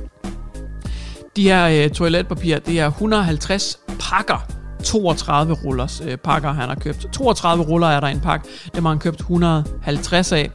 De 1.36 1.44
her 1.44 1.84
øh, 1.84 1.90
toiletpapir, 1.90 2.60
det 2.60 2.80
er 2.80 2.88
150 2.88 3.80
pakker 4.00 4.61
32 4.84 5.54
rullers 5.54 6.02
øh, 6.06 6.18
pakker, 6.18 6.52
han 6.52 6.68
har 6.68 6.76
købt. 6.76 7.08
32 7.14 7.64
ruller 7.64 7.88
er 7.88 8.00
der 8.00 8.08
i 8.08 8.12
en 8.12 8.20
pakke. 8.20 8.48
Dem 8.76 8.86
har 8.86 8.90
han 8.90 9.00
købt 9.00 9.20
150 9.20 10.32
af. 10.32 10.52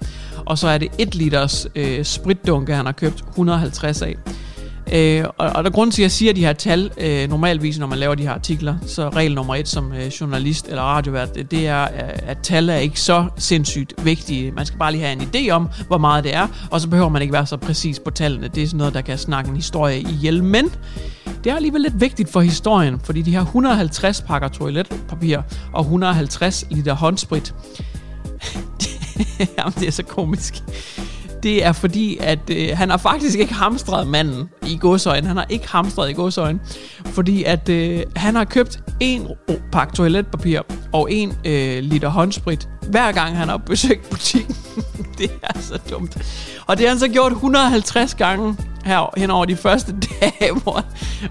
Og 0.46 0.58
så 0.58 0.68
er 0.68 0.78
det 0.78 0.88
1 0.98 1.14
liters 1.14 1.66
øh, 1.74 2.04
spritdunke, 2.04 2.74
han 2.74 2.86
har 2.86 2.92
købt 2.92 3.24
150 3.28 4.02
af. 4.02 4.16
Øh, 4.92 5.24
og, 5.38 5.48
og 5.48 5.64
der 5.64 5.70
grund 5.70 5.92
til, 5.92 6.02
at 6.02 6.04
jeg 6.04 6.10
siger 6.10 6.32
de 6.32 6.40
her 6.40 6.52
tal 6.52 6.90
øh, 6.98 7.28
normalvis, 7.30 7.78
når 7.78 7.86
man 7.86 7.98
laver 7.98 8.14
de 8.14 8.22
her 8.22 8.32
artikler, 8.32 8.76
så 8.86 9.08
regel 9.08 9.34
nummer 9.34 9.54
et 9.54 9.68
som 9.68 9.92
øh, 9.92 10.06
journalist 10.06 10.68
eller 10.68 10.82
radiovært, 10.82 11.34
det, 11.34 11.50
det 11.50 11.66
er, 11.66 11.88
at 12.26 12.38
tal 12.42 12.68
er 12.68 12.76
ikke 12.76 13.00
så 13.00 13.26
sindssygt 13.36 13.94
vigtige. 14.04 14.52
Man 14.52 14.66
skal 14.66 14.78
bare 14.78 14.92
lige 14.92 15.04
have 15.04 15.12
en 15.12 15.20
idé 15.20 15.50
om, 15.50 15.68
hvor 15.86 15.98
meget 15.98 16.24
det 16.24 16.34
er, 16.34 16.48
og 16.70 16.80
så 16.80 16.88
behøver 16.88 17.08
man 17.08 17.22
ikke 17.22 17.32
være 17.32 17.46
så 17.46 17.56
præcis 17.56 17.98
på 17.98 18.10
tallene. 18.10 18.48
Det 18.48 18.62
er 18.62 18.66
sådan 18.66 18.78
noget, 18.78 18.94
der 18.94 19.00
kan 19.00 19.18
snakke 19.18 19.50
en 19.50 19.56
historie 19.56 20.00
ihjel. 20.00 20.44
Men 20.44 20.70
det 21.44 21.52
er 21.52 21.56
alligevel 21.56 21.80
lidt 21.80 22.00
vigtigt 22.00 22.32
for 22.32 22.40
historien, 22.40 23.00
fordi 23.04 23.22
de 23.22 23.30
her 23.30 23.40
150 23.40 24.20
pakker 24.20 24.48
toiletpapir 24.48 25.38
og 25.72 25.80
150 25.80 26.64
liter 26.70 26.94
håndsprit, 26.94 27.54
Jamen, 29.58 29.72
det 29.72 29.86
er 29.86 29.92
så 29.92 30.02
komisk 30.02 30.62
det 31.42 31.64
er 31.64 31.72
fordi, 31.72 32.16
at 32.20 32.50
øh, 32.50 32.68
han 32.74 32.90
har 32.90 32.96
faktisk 32.96 33.38
ikke 33.38 33.54
hamstret 33.54 34.06
manden 34.06 34.50
i 34.66 34.78
godsøjen. 34.80 35.24
Han 35.24 35.36
har 35.36 35.46
ikke 35.48 35.68
hamstret 35.68 36.10
i 36.10 36.12
godsøjen, 36.12 36.60
fordi 37.06 37.44
at 37.44 37.68
øh, 37.68 38.02
han 38.16 38.34
har 38.34 38.44
købt 38.44 38.80
en 39.00 39.28
pakke 39.72 39.94
toiletpapir 39.94 40.60
og 40.92 41.12
en 41.12 41.32
øh, 41.44 41.82
liter 41.82 42.08
håndsprit, 42.08 42.68
hver 42.90 43.12
gang 43.12 43.36
han 43.36 43.48
har 43.48 43.56
besøgt 43.56 44.10
butikken. 44.10 44.56
det 45.18 45.30
er 45.42 45.58
så 45.60 45.78
dumt. 45.90 46.16
Og 46.66 46.78
det 46.78 46.86
har 46.86 46.90
han 46.90 46.98
så 46.98 47.08
gjort 47.08 47.32
150 47.32 48.14
gange 48.14 48.56
her 48.84 49.12
hen 49.16 49.30
over 49.30 49.44
de 49.44 49.56
første 49.56 49.94
dage, 50.20 50.52
hvor, 50.62 50.84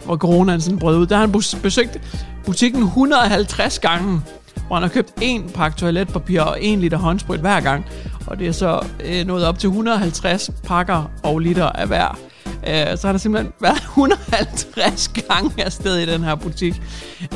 hvor 0.05 0.17
coronaen 0.17 0.61
sådan 0.61 0.79
brød 0.79 0.97
ud. 0.97 1.05
Der 1.05 1.15
har 1.15 1.27
han 1.27 1.61
besøgt 1.61 2.01
butikken 2.45 2.83
150 2.83 3.79
gange 3.79 4.21
hvor 4.67 4.75
han 4.75 4.83
har 4.83 4.89
købt 4.89 5.13
en 5.21 5.49
pakke 5.53 5.77
toiletpapir 5.77 6.41
og 6.41 6.57
en 6.61 6.79
liter 6.79 6.97
håndsprit 6.97 7.39
hver 7.39 7.59
gang. 7.59 7.85
Og 8.27 8.39
det 8.39 8.47
er 8.47 8.51
så 8.51 8.85
øh, 9.05 9.25
nået 9.27 9.45
op 9.45 9.59
til 9.59 9.67
150 9.67 10.49
pakker 10.63 11.11
og 11.23 11.39
liter 11.39 11.65
af 11.65 11.87
hver. 11.87 12.19
Øh, 12.67 12.97
så 12.97 13.07
har 13.07 13.11
der 13.11 13.17
simpelthen 13.19 13.53
været 13.61 13.77
150 13.97 15.07
gange 15.07 15.63
afsted 15.63 15.97
i 15.97 16.05
den 16.05 16.23
her 16.23 16.35
butik. 16.35 16.81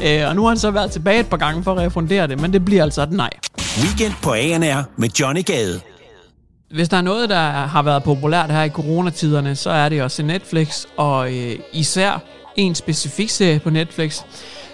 Øh, 0.03 0.27
og 0.27 0.35
nu 0.35 0.41
har 0.41 0.47
han 0.49 0.57
så 0.57 0.71
været 0.71 0.91
tilbage 0.91 1.19
et 1.19 1.27
par 1.29 1.37
gange 1.37 1.63
for 1.63 1.71
at 1.71 1.77
refundere 1.77 2.27
det, 2.27 2.41
men 2.41 2.53
det 2.53 2.65
bliver 2.65 2.83
altså 2.83 3.01
et 3.03 3.11
nej. 3.11 3.29
Weekend 3.83 4.13
på 4.23 4.33
ANR 4.33 4.83
med 4.97 5.09
Johnny 5.19 5.45
Gade. 5.45 5.79
Hvis 6.71 6.89
der 6.89 6.97
er 6.97 7.01
noget, 7.01 7.29
der 7.29 7.49
har 7.49 7.81
været 7.81 8.03
populært 8.03 8.51
her 8.51 8.63
i 8.63 8.69
coronatiderne, 8.69 9.55
så 9.55 9.69
er 9.69 9.89
det 9.89 10.03
også 10.03 10.23
Netflix, 10.23 10.85
og 10.97 11.33
øh, 11.33 11.55
især 11.73 12.21
en 12.55 12.75
specifik 12.75 13.29
serie 13.29 13.59
på 13.59 13.69
Netflix, 13.69 14.21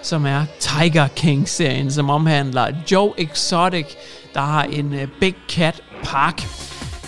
som 0.05 0.25
er 0.25 0.45
Tiger 0.59 1.07
King-serien, 1.07 1.91
som 1.91 2.09
omhandler 2.09 2.67
Joe 2.91 3.13
Exotic, 3.17 3.85
der 4.33 4.41
har 4.41 4.63
en 4.63 4.93
uh, 4.93 4.99
Big 5.19 5.35
Cat 5.49 5.81
Park. 6.03 6.47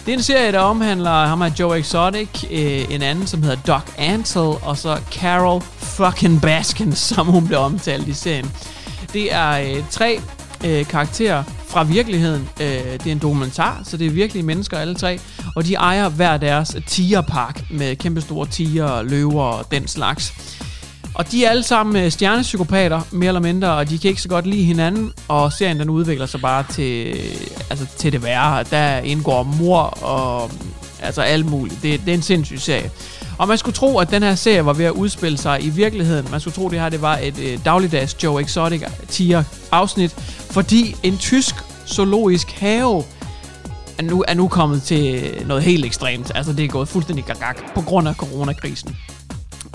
Det 0.05 0.13
er 0.13 0.17
en 0.17 0.23
serie, 0.23 0.51
der 0.51 0.59
omhandler 0.59 1.25
ham 1.25 1.41
af 1.41 1.59
Joe 1.59 1.79
Exotic, 1.79 2.43
øh, 2.51 2.93
en 2.93 3.01
anden, 3.01 3.27
som 3.27 3.43
hedder 3.43 3.57
Doc 3.67 3.81
Antle, 3.97 4.41
og 4.41 4.77
så 4.77 4.99
Carol 5.11 5.61
fucking 5.77 6.41
Baskin, 6.41 6.95
som 7.11 7.27
hun 7.27 7.47
blev 7.47 7.59
omtalt 7.59 8.07
i 8.07 8.13
serien. 8.13 8.51
Det 9.13 9.33
er 9.33 9.49
øh, 9.51 9.83
tre 9.89 10.19
øh, 10.65 10.85
karakterer 10.85 11.43
fra 11.67 11.83
virkeligheden. 11.83 12.49
Øh, 12.61 12.67
det 12.67 13.07
er 13.07 13.11
en 13.11 13.19
dokumentar, 13.19 13.81
så 13.83 13.97
det 13.97 14.07
er 14.07 14.11
virkelige 14.11 14.43
mennesker 14.43 14.77
alle 14.77 14.95
tre, 14.95 15.19
og 15.55 15.65
de 15.65 15.73
ejer 15.73 16.09
hver 16.09 16.37
deres 16.37 16.75
tigerpark 16.87 17.71
med 17.71 17.95
kæmpestore 17.95 18.47
tiger, 18.47 19.01
løver 19.01 19.43
og 19.43 19.71
den 19.71 19.87
slags. 19.87 20.33
Og 21.17 21.31
de 21.31 21.45
er 21.45 21.49
alle 21.49 21.63
sammen 21.63 22.03
øh, 22.03 22.11
stjernepsykopater, 22.11 23.01
mere 23.11 23.27
eller 23.27 23.41
mindre, 23.41 23.73
og 23.73 23.89
de 23.89 23.97
kan 23.97 24.09
ikke 24.09 24.21
så 24.21 24.29
godt 24.29 24.47
lide 24.47 24.63
hinanden, 24.63 25.13
og 25.27 25.53
serien 25.53 25.79
den 25.79 25.89
udvikler 25.89 26.25
sig 26.25 26.41
bare 26.41 26.65
til, 26.69 27.07
øh, 27.07 27.69
altså, 27.69 27.85
til 27.97 28.11
det 28.11 28.23
værre. 28.23 28.63
Der 28.63 28.97
indgår 28.97 29.43
mor 29.43 29.79
og 29.81 30.51
altså 31.01 31.21
alt 31.21 31.45
muligt. 31.45 31.81
Det, 31.83 32.01
det 32.05 32.09
er 32.09 32.13
en 32.13 32.21
sindssyg 32.21 32.61
serie. 32.61 32.91
Og 33.37 33.47
man 33.47 33.57
skulle 33.57 33.75
tro, 33.75 33.97
at 33.97 34.11
den 34.11 34.23
her 34.23 34.35
serie 34.35 34.65
var 34.65 34.73
ved 34.73 34.85
at 34.85 34.91
udspille 34.91 35.37
sig 35.37 35.63
i 35.63 35.69
virkeligheden. 35.69 36.27
Man 36.31 36.39
skulle 36.39 36.53
tro, 36.53 36.65
at 36.65 36.71
det 36.71 36.79
her 36.79 36.89
det 36.89 37.01
var 37.01 37.17
et 37.17 37.39
øh, 37.39 37.59
dagligdags 37.65 38.23
Joe 38.23 38.41
Exotic 38.41 38.83
tier 39.07 39.43
afsnit, 39.71 40.11
fordi 40.51 40.95
en 41.03 41.17
tysk 41.17 41.55
zoologisk 41.87 42.51
have 42.51 43.03
er 43.97 44.03
nu, 44.03 44.23
er 44.27 44.33
nu 44.33 44.47
kommet 44.47 44.83
til 44.83 45.31
noget 45.45 45.63
helt 45.63 45.85
ekstremt. 45.85 46.31
Altså 46.35 46.53
det 46.53 46.65
er 46.65 46.69
gået 46.69 46.87
fuldstændig 46.87 47.25
gagag 47.25 47.55
på 47.75 47.81
grund 47.81 48.07
af 48.07 48.15
coronakrisen. 48.15 48.97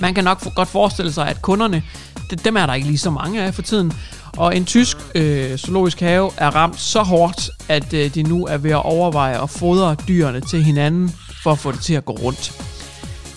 Man 0.02 0.14
kan 0.14 0.24
nok 0.24 0.54
godt 0.54 0.68
forestille 0.68 1.12
sig, 1.12 1.28
at 1.28 1.42
kunderne, 1.42 1.82
det, 2.30 2.44
dem 2.44 2.56
er 2.56 2.66
der 2.66 2.74
ikke 2.74 2.86
lige 2.86 2.98
så 2.98 3.10
mange 3.10 3.42
af 3.42 3.54
for 3.54 3.62
tiden. 3.62 3.92
Og 4.36 4.56
en 4.56 4.64
tysk 4.64 4.96
øh, 5.14 5.56
zoologisk 5.56 6.00
have 6.00 6.30
er 6.36 6.50
ramt 6.50 6.80
så 6.80 7.02
hårdt, 7.02 7.50
at 7.68 7.94
øh, 7.94 8.14
de 8.14 8.22
nu 8.22 8.46
er 8.46 8.56
ved 8.56 8.70
at 8.70 8.84
overveje 8.84 9.42
at 9.42 9.50
fodre 9.50 9.96
dyrene 10.08 10.40
til 10.40 10.64
hinanden 10.64 11.14
for 11.42 11.52
at 11.52 11.58
få 11.58 11.72
det 11.72 11.80
til 11.80 11.94
at 11.94 12.04
gå 12.04 12.12
rundt. 12.12 12.52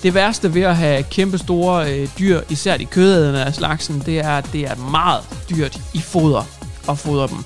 Det 0.04 0.14
værste 0.14 0.54
ved 0.54 0.62
at 0.62 0.76
have 0.76 1.04
kæmpe 1.04 1.38
store 1.38 1.94
øh, 1.94 2.10
dyr, 2.20 2.42
især 2.50 2.78
de 2.78 2.86
kødædende 2.86 3.44
af 3.44 3.54
slagsen, 3.54 4.04
det 4.06 4.20
er, 4.20 4.38
at 4.38 4.50
det 4.54 4.62
er 4.62 4.76
meget 4.76 5.24
dyrt 5.50 5.80
i 5.94 6.00
foder 6.00 6.44
at 6.90 6.98
fodre 6.98 7.28
dem. 7.28 7.38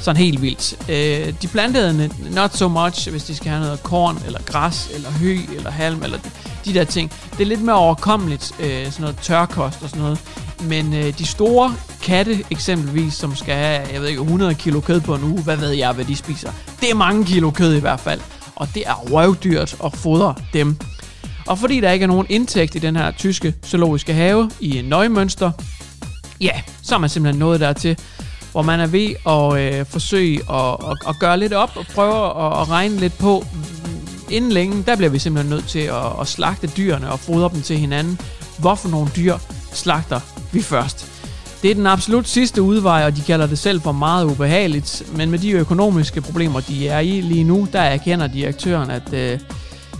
Sådan 0.00 0.16
helt 0.22 0.42
vildt. 0.42 0.90
Øh, 0.90 1.34
de 1.42 1.48
plantede 1.48 2.10
not 2.34 2.56
so 2.56 2.68
much, 2.68 3.10
hvis 3.10 3.24
de 3.24 3.36
skal 3.36 3.50
have 3.50 3.64
noget 3.64 3.82
korn, 3.82 4.18
eller 4.26 4.40
græs, 4.46 4.90
eller 4.94 5.10
hø, 5.10 5.38
eller 5.56 5.70
halm, 5.70 6.02
eller 6.02 6.18
de 6.66 6.74
der 6.74 6.84
ting. 6.84 7.12
Det 7.32 7.40
er 7.40 7.46
lidt 7.46 7.62
mere 7.62 7.76
overkommeligt, 7.76 8.52
øh, 8.60 8.84
sådan 8.84 9.00
noget 9.00 9.16
tørkost 9.22 9.82
og 9.82 9.88
sådan 9.88 10.02
noget, 10.02 10.20
Men 10.60 10.94
øh, 10.94 11.18
de 11.18 11.26
store 11.26 11.74
katte 12.02 12.44
eksempelvis, 12.50 13.14
som 13.14 13.36
skal 13.36 13.54
have, 13.54 13.86
jeg 13.92 14.00
ved 14.00 14.08
ikke, 14.08 14.20
100 14.20 14.54
kilo 14.54 14.80
kød 14.80 15.00
på 15.00 15.14
en 15.14 15.24
uge, 15.24 15.42
hvad 15.42 15.56
ved 15.56 15.70
jeg, 15.70 15.92
hvad 15.92 16.04
de 16.04 16.16
spiser. 16.16 16.52
Det 16.80 16.90
er 16.90 16.94
mange 16.94 17.24
kilo 17.24 17.50
kød 17.50 17.74
i 17.76 17.80
hvert 17.80 18.00
fald, 18.00 18.20
og 18.56 18.68
det 18.74 18.82
er 18.86 18.94
røvdyrt 18.94 19.76
at 19.84 19.92
fodre 19.96 20.34
dem. 20.52 20.76
Og 21.46 21.58
fordi 21.58 21.80
der 21.80 21.90
ikke 21.90 22.02
er 22.02 22.06
nogen 22.06 22.26
indtægt 22.28 22.74
i 22.74 22.78
den 22.78 22.96
her 22.96 23.10
tyske 23.10 23.54
zoologiske 23.66 24.12
have 24.12 24.50
i 24.60 24.82
Nøgmønster, 24.84 25.50
ja, 26.40 26.60
så 26.82 26.94
er 26.94 26.98
man 26.98 27.10
simpelthen 27.10 27.38
nået 27.38 27.60
dertil, 27.60 27.98
hvor 28.52 28.62
man 28.62 28.80
er 28.80 28.86
ved 28.86 29.14
at 29.26 29.78
øh, 29.78 29.86
forsøge 29.86 30.40
at, 30.50 30.76
at, 30.90 30.96
at 31.08 31.18
gøre 31.20 31.38
lidt 31.38 31.52
op 31.52 31.70
og 31.76 31.86
prøve 31.94 32.26
at, 32.26 32.60
at 32.60 32.70
regne 32.70 32.96
lidt 32.96 33.18
på, 33.18 33.44
inden 34.30 34.52
længe, 34.52 34.82
der 34.86 34.96
bliver 34.96 35.10
vi 35.10 35.18
simpelthen 35.18 35.50
nødt 35.50 35.68
til 35.68 35.78
at, 35.78 36.20
at 36.20 36.28
slagte 36.28 36.66
dyrene 36.66 37.10
og 37.10 37.20
fodre 37.20 37.50
dem 37.54 37.62
til 37.62 37.78
hinanden. 37.78 38.20
Hvorfor 38.58 38.88
nogle 38.88 39.10
dyr 39.16 39.36
slagter 39.72 40.20
vi 40.52 40.62
først? 40.62 41.06
Det 41.62 41.70
er 41.70 41.74
den 41.74 41.86
absolut 41.86 42.28
sidste 42.28 42.62
udvej, 42.62 43.04
og 43.04 43.16
de 43.16 43.20
kalder 43.20 43.46
det 43.46 43.58
selv 43.58 43.80
for 43.80 43.92
meget 43.92 44.24
ubehageligt. 44.24 45.02
Men 45.16 45.30
med 45.30 45.38
de 45.38 45.50
økonomiske 45.50 46.20
problemer, 46.20 46.60
de 46.60 46.88
er 46.88 46.98
i 46.98 47.20
lige 47.20 47.44
nu, 47.44 47.68
der 47.72 47.80
erkender 47.80 48.26
direktøren, 48.26 48.90
at, 48.90 49.12
øh, 49.12 49.38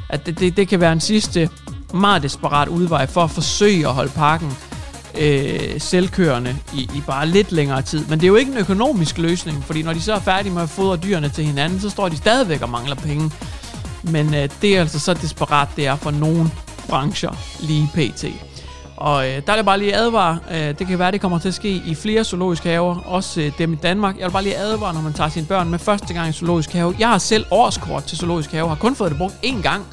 at 0.09 0.27
det, 0.27 0.41
det, 0.41 0.57
det 0.57 0.69
kan 0.69 0.81
være 0.81 0.93
en 0.93 1.01
sidste 1.01 1.51
meget 1.95 2.23
desperat 2.23 2.69
udvej 2.69 3.07
for 3.07 3.25
at 3.25 3.31
forsøge 3.31 3.89
at 3.89 3.95
holde 3.95 4.11
parken 4.11 4.57
øh, 5.19 5.81
selvkørende 5.81 6.57
i, 6.75 6.81
i 6.81 7.03
bare 7.07 7.27
lidt 7.27 7.53
længere 7.53 7.83
tid. 7.83 8.07
Men 8.09 8.21
det 8.21 8.25
er 8.25 8.29
jo 8.29 8.37
ikke 8.37 8.53
en 8.53 8.59
økonomisk 8.59 9.19
løsning, 9.19 9.65
fordi 9.65 9.83
når 9.83 9.93
de 9.93 10.01
så 10.01 10.13
er 10.13 10.21
færdige 10.21 10.53
med 10.53 10.63
at 10.63 10.69
fodre 10.69 10.97
dyrene 10.97 11.29
til 11.29 11.45
hinanden, 11.45 11.81
så 11.81 11.91
står 11.91 12.09
de 12.09 12.17
stadigvæk 12.17 12.63
og 12.63 12.71
mangler 12.71 12.95
penge. 12.95 13.31
Men 14.11 14.35
øh, 14.35 14.49
det 14.63 14.77
er 14.77 14.81
altså 14.81 14.99
så 14.99 15.15
desperat, 15.15 15.69
det 15.77 15.87
er 15.87 15.97
for 15.97 16.11
nogle 16.11 16.51
brancher 16.89 17.37
lige 17.61 17.91
pt. 17.95 18.25
Og 18.97 19.29
øh, 19.29 19.43
der 19.47 19.53
er 19.53 19.57
det 19.57 19.65
bare 19.65 19.79
lige 19.79 19.97
advare, 19.97 20.39
øh, 20.51 20.79
det 20.79 20.87
kan 20.87 20.99
være, 20.99 21.13
det 21.13 21.21
kommer 21.21 21.39
til 21.39 21.49
at 21.49 21.55
ske 21.55 21.83
i 21.87 21.95
flere 21.95 22.25
zoologiske 22.25 22.69
haver, 22.69 22.97
også 23.01 23.41
øh, 23.41 23.53
dem 23.59 23.73
i 23.73 23.77
Danmark. 23.77 24.19
Jeg 24.19 24.25
vil 24.27 24.33
bare 24.33 24.43
lige 24.43 24.57
advare, 24.57 24.95
når 24.95 25.01
man 25.01 25.13
tager 25.13 25.31
sine 25.31 25.47
børn 25.47 25.69
med 25.69 25.79
første 25.79 26.15
gang 26.15 26.29
i 26.29 26.33
zoologisk 26.33 26.73
have. 26.73 26.95
Jeg 26.99 27.09
har 27.09 27.19
selv 27.19 27.45
årskort 27.51 28.05
til 28.05 28.19
zoologisk 28.19 28.53
have, 28.53 28.69
har 28.69 28.75
kun 28.75 28.95
fået 28.97 29.11
det 29.11 29.19
brugt 29.19 29.35
én 29.45 29.63
gang, 29.63 29.87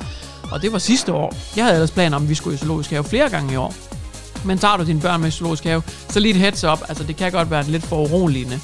og 0.52 0.62
det 0.62 0.72
var 0.72 0.78
sidste 0.78 1.14
år. 1.14 1.36
Jeg 1.56 1.64
havde 1.64 1.76
ellers 1.76 1.92
planer 1.92 2.18
om, 2.18 2.24
at 2.24 2.30
vi 2.30 2.36
skulle 2.36 2.56
i 2.56 2.58
zoologisk 2.58 2.90
have 2.90 3.04
flere 3.04 3.30
gange 3.30 3.54
i 3.54 3.56
år. 3.56 3.74
Men 4.46 4.58
tager 4.58 4.78
du 4.78 4.84
dine 4.84 5.02
børn 5.02 5.20
med 5.20 5.28
i 5.28 5.32
zoologisk 5.32 5.64
have, 5.64 5.82
så 6.10 6.20
lige 6.20 6.34
et 6.34 6.40
heads 6.40 6.64
up, 6.64 6.80
altså 6.88 7.04
det 7.04 7.16
kan 7.16 7.32
godt 7.32 7.52
være 7.52 7.64
lidt 7.64 7.84
for 7.84 7.96
uroligende 7.96 8.60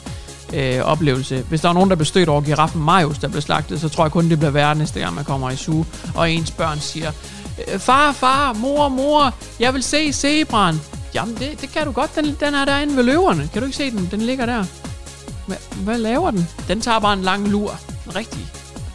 øh, 0.54 0.80
oplevelse. 0.80 1.44
Hvis 1.50 1.62
der 1.62 1.70
er 1.70 1.74
nogen, 1.74 1.90
der 1.90 1.96
bliver 1.96 2.06
stødt 2.06 2.30
over 2.30 2.42
giraffen 2.42 2.82
Marius, 2.82 3.18
der 3.18 3.28
bliver 3.28 3.42
slagtet, 3.42 3.82
så 3.82 3.90
tror 3.90 4.04
jeg 4.04 4.12
kun, 4.12 4.30
det 4.30 4.40
bliver 4.40 4.52
værre 4.52 4.76
næste 4.76 5.00
gang, 5.00 5.16
man 5.16 5.26
kommer 5.26 5.50
i 5.50 5.56
suge, 5.56 5.86
og 6.16 6.32
ens 6.32 6.52
børn 6.52 6.80
siger, 6.80 7.12
øh, 7.74 7.80
far, 7.80 8.12
far, 8.12 8.54
mor, 8.54 8.90
mor, 8.90 9.34
jeg 9.60 9.74
vil 9.74 9.84
se 9.84 10.14
zebraen. 10.14 10.82
Jamen, 11.14 11.36
det, 11.36 11.62
det 11.62 11.72
kan 11.72 11.86
du 11.86 11.92
godt. 11.92 12.16
Den, 12.16 12.26
den 12.40 12.54
er 12.54 12.66
derinde 12.66 12.96
ved 12.96 13.04
løverne. 13.04 13.50
Kan 13.54 13.62
du 13.62 13.66
ikke 13.66 13.78
se 13.78 13.92
den? 13.92 14.08
Den 14.12 14.22
ligger 14.22 14.46
der. 14.46 14.64
Hvad, 15.48 15.58
hvad 15.84 15.98
laver 15.98 16.32
den? 16.32 16.48
Den 16.68 16.82
tager 16.82 17.00
bare 17.00 17.14
en 17.14 17.22
lang 17.22 17.48
lur. 17.48 17.80
En 18.08 18.16
rigtig, 18.16 18.48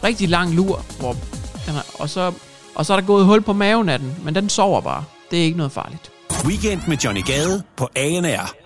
rigtig 0.05 0.29
lang 0.29 0.55
lur. 0.55 0.85
Hvor 0.99 1.13
den 1.67 1.77
er, 1.77 1.83
og, 1.99 2.11
så, 2.11 2.33
og 2.75 2.87
så 2.87 2.93
er 2.93 3.01
der 3.01 3.07
gået 3.07 3.27
hul 3.27 3.43
på 3.43 3.53
maven 3.53 3.89
af 3.89 3.99
den. 3.99 4.15
Men 4.25 4.35
den 4.35 4.49
sover 4.49 4.81
bare. 4.81 5.05
Det 5.31 5.39
er 5.39 5.45
ikke 5.45 5.57
noget 5.57 5.73
farligt. 5.73 6.11
Weekend 6.45 6.81
med 6.89 6.97
Johnny 6.97 7.25
Gade 7.25 7.63
på 7.77 7.89
ANR. 7.97 8.64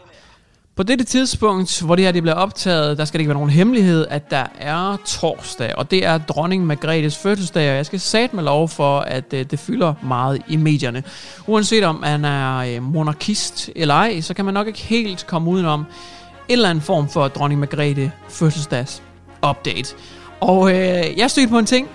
På 0.78 0.82
dette 0.82 1.04
tidspunkt, 1.04 1.82
hvor 1.82 1.94
det 1.96 2.04
her 2.04 2.12
det 2.12 2.22
bliver 2.22 2.34
optaget, 2.34 2.98
der 2.98 3.04
skal 3.04 3.18
det 3.18 3.22
ikke 3.22 3.28
være 3.28 3.36
nogen 3.38 3.50
hemmelighed, 3.50 4.06
at 4.10 4.30
der 4.30 4.46
er 4.58 4.96
torsdag, 5.06 5.74
og 5.76 5.90
det 5.90 6.06
er 6.06 6.18
dronning 6.18 6.66
Margrethes 6.66 7.16
fødselsdag, 7.16 7.70
og 7.70 7.76
jeg 7.76 7.86
skal 7.86 8.00
sat 8.00 8.34
med 8.34 8.42
lov 8.42 8.68
for, 8.68 9.00
at 9.00 9.24
øh, 9.32 9.44
det 9.50 9.58
fylder 9.58 9.94
meget 10.02 10.42
i 10.48 10.56
medierne. 10.56 11.02
Uanset 11.46 11.84
om 11.84 11.94
man 11.94 12.24
er 12.24 12.58
øh, 12.58 12.82
monarkist 12.82 13.70
eller 13.76 13.94
ej, 13.94 14.20
så 14.20 14.34
kan 14.34 14.44
man 14.44 14.54
nok 14.54 14.66
ikke 14.66 14.78
helt 14.78 15.26
komme 15.26 15.50
udenom 15.50 15.80
en 15.80 15.86
eller 16.48 16.70
anden 16.70 16.82
form 16.82 17.08
for 17.08 17.28
dronning 17.28 17.60
Margrethe 17.60 18.12
fødselsdags 18.28 19.02
update. 19.48 19.94
Og 20.40 20.70
øh, 20.70 21.18
jeg 21.18 21.30
stødte 21.30 21.48
på 21.48 21.58
en 21.58 21.66
ting, 21.66 21.88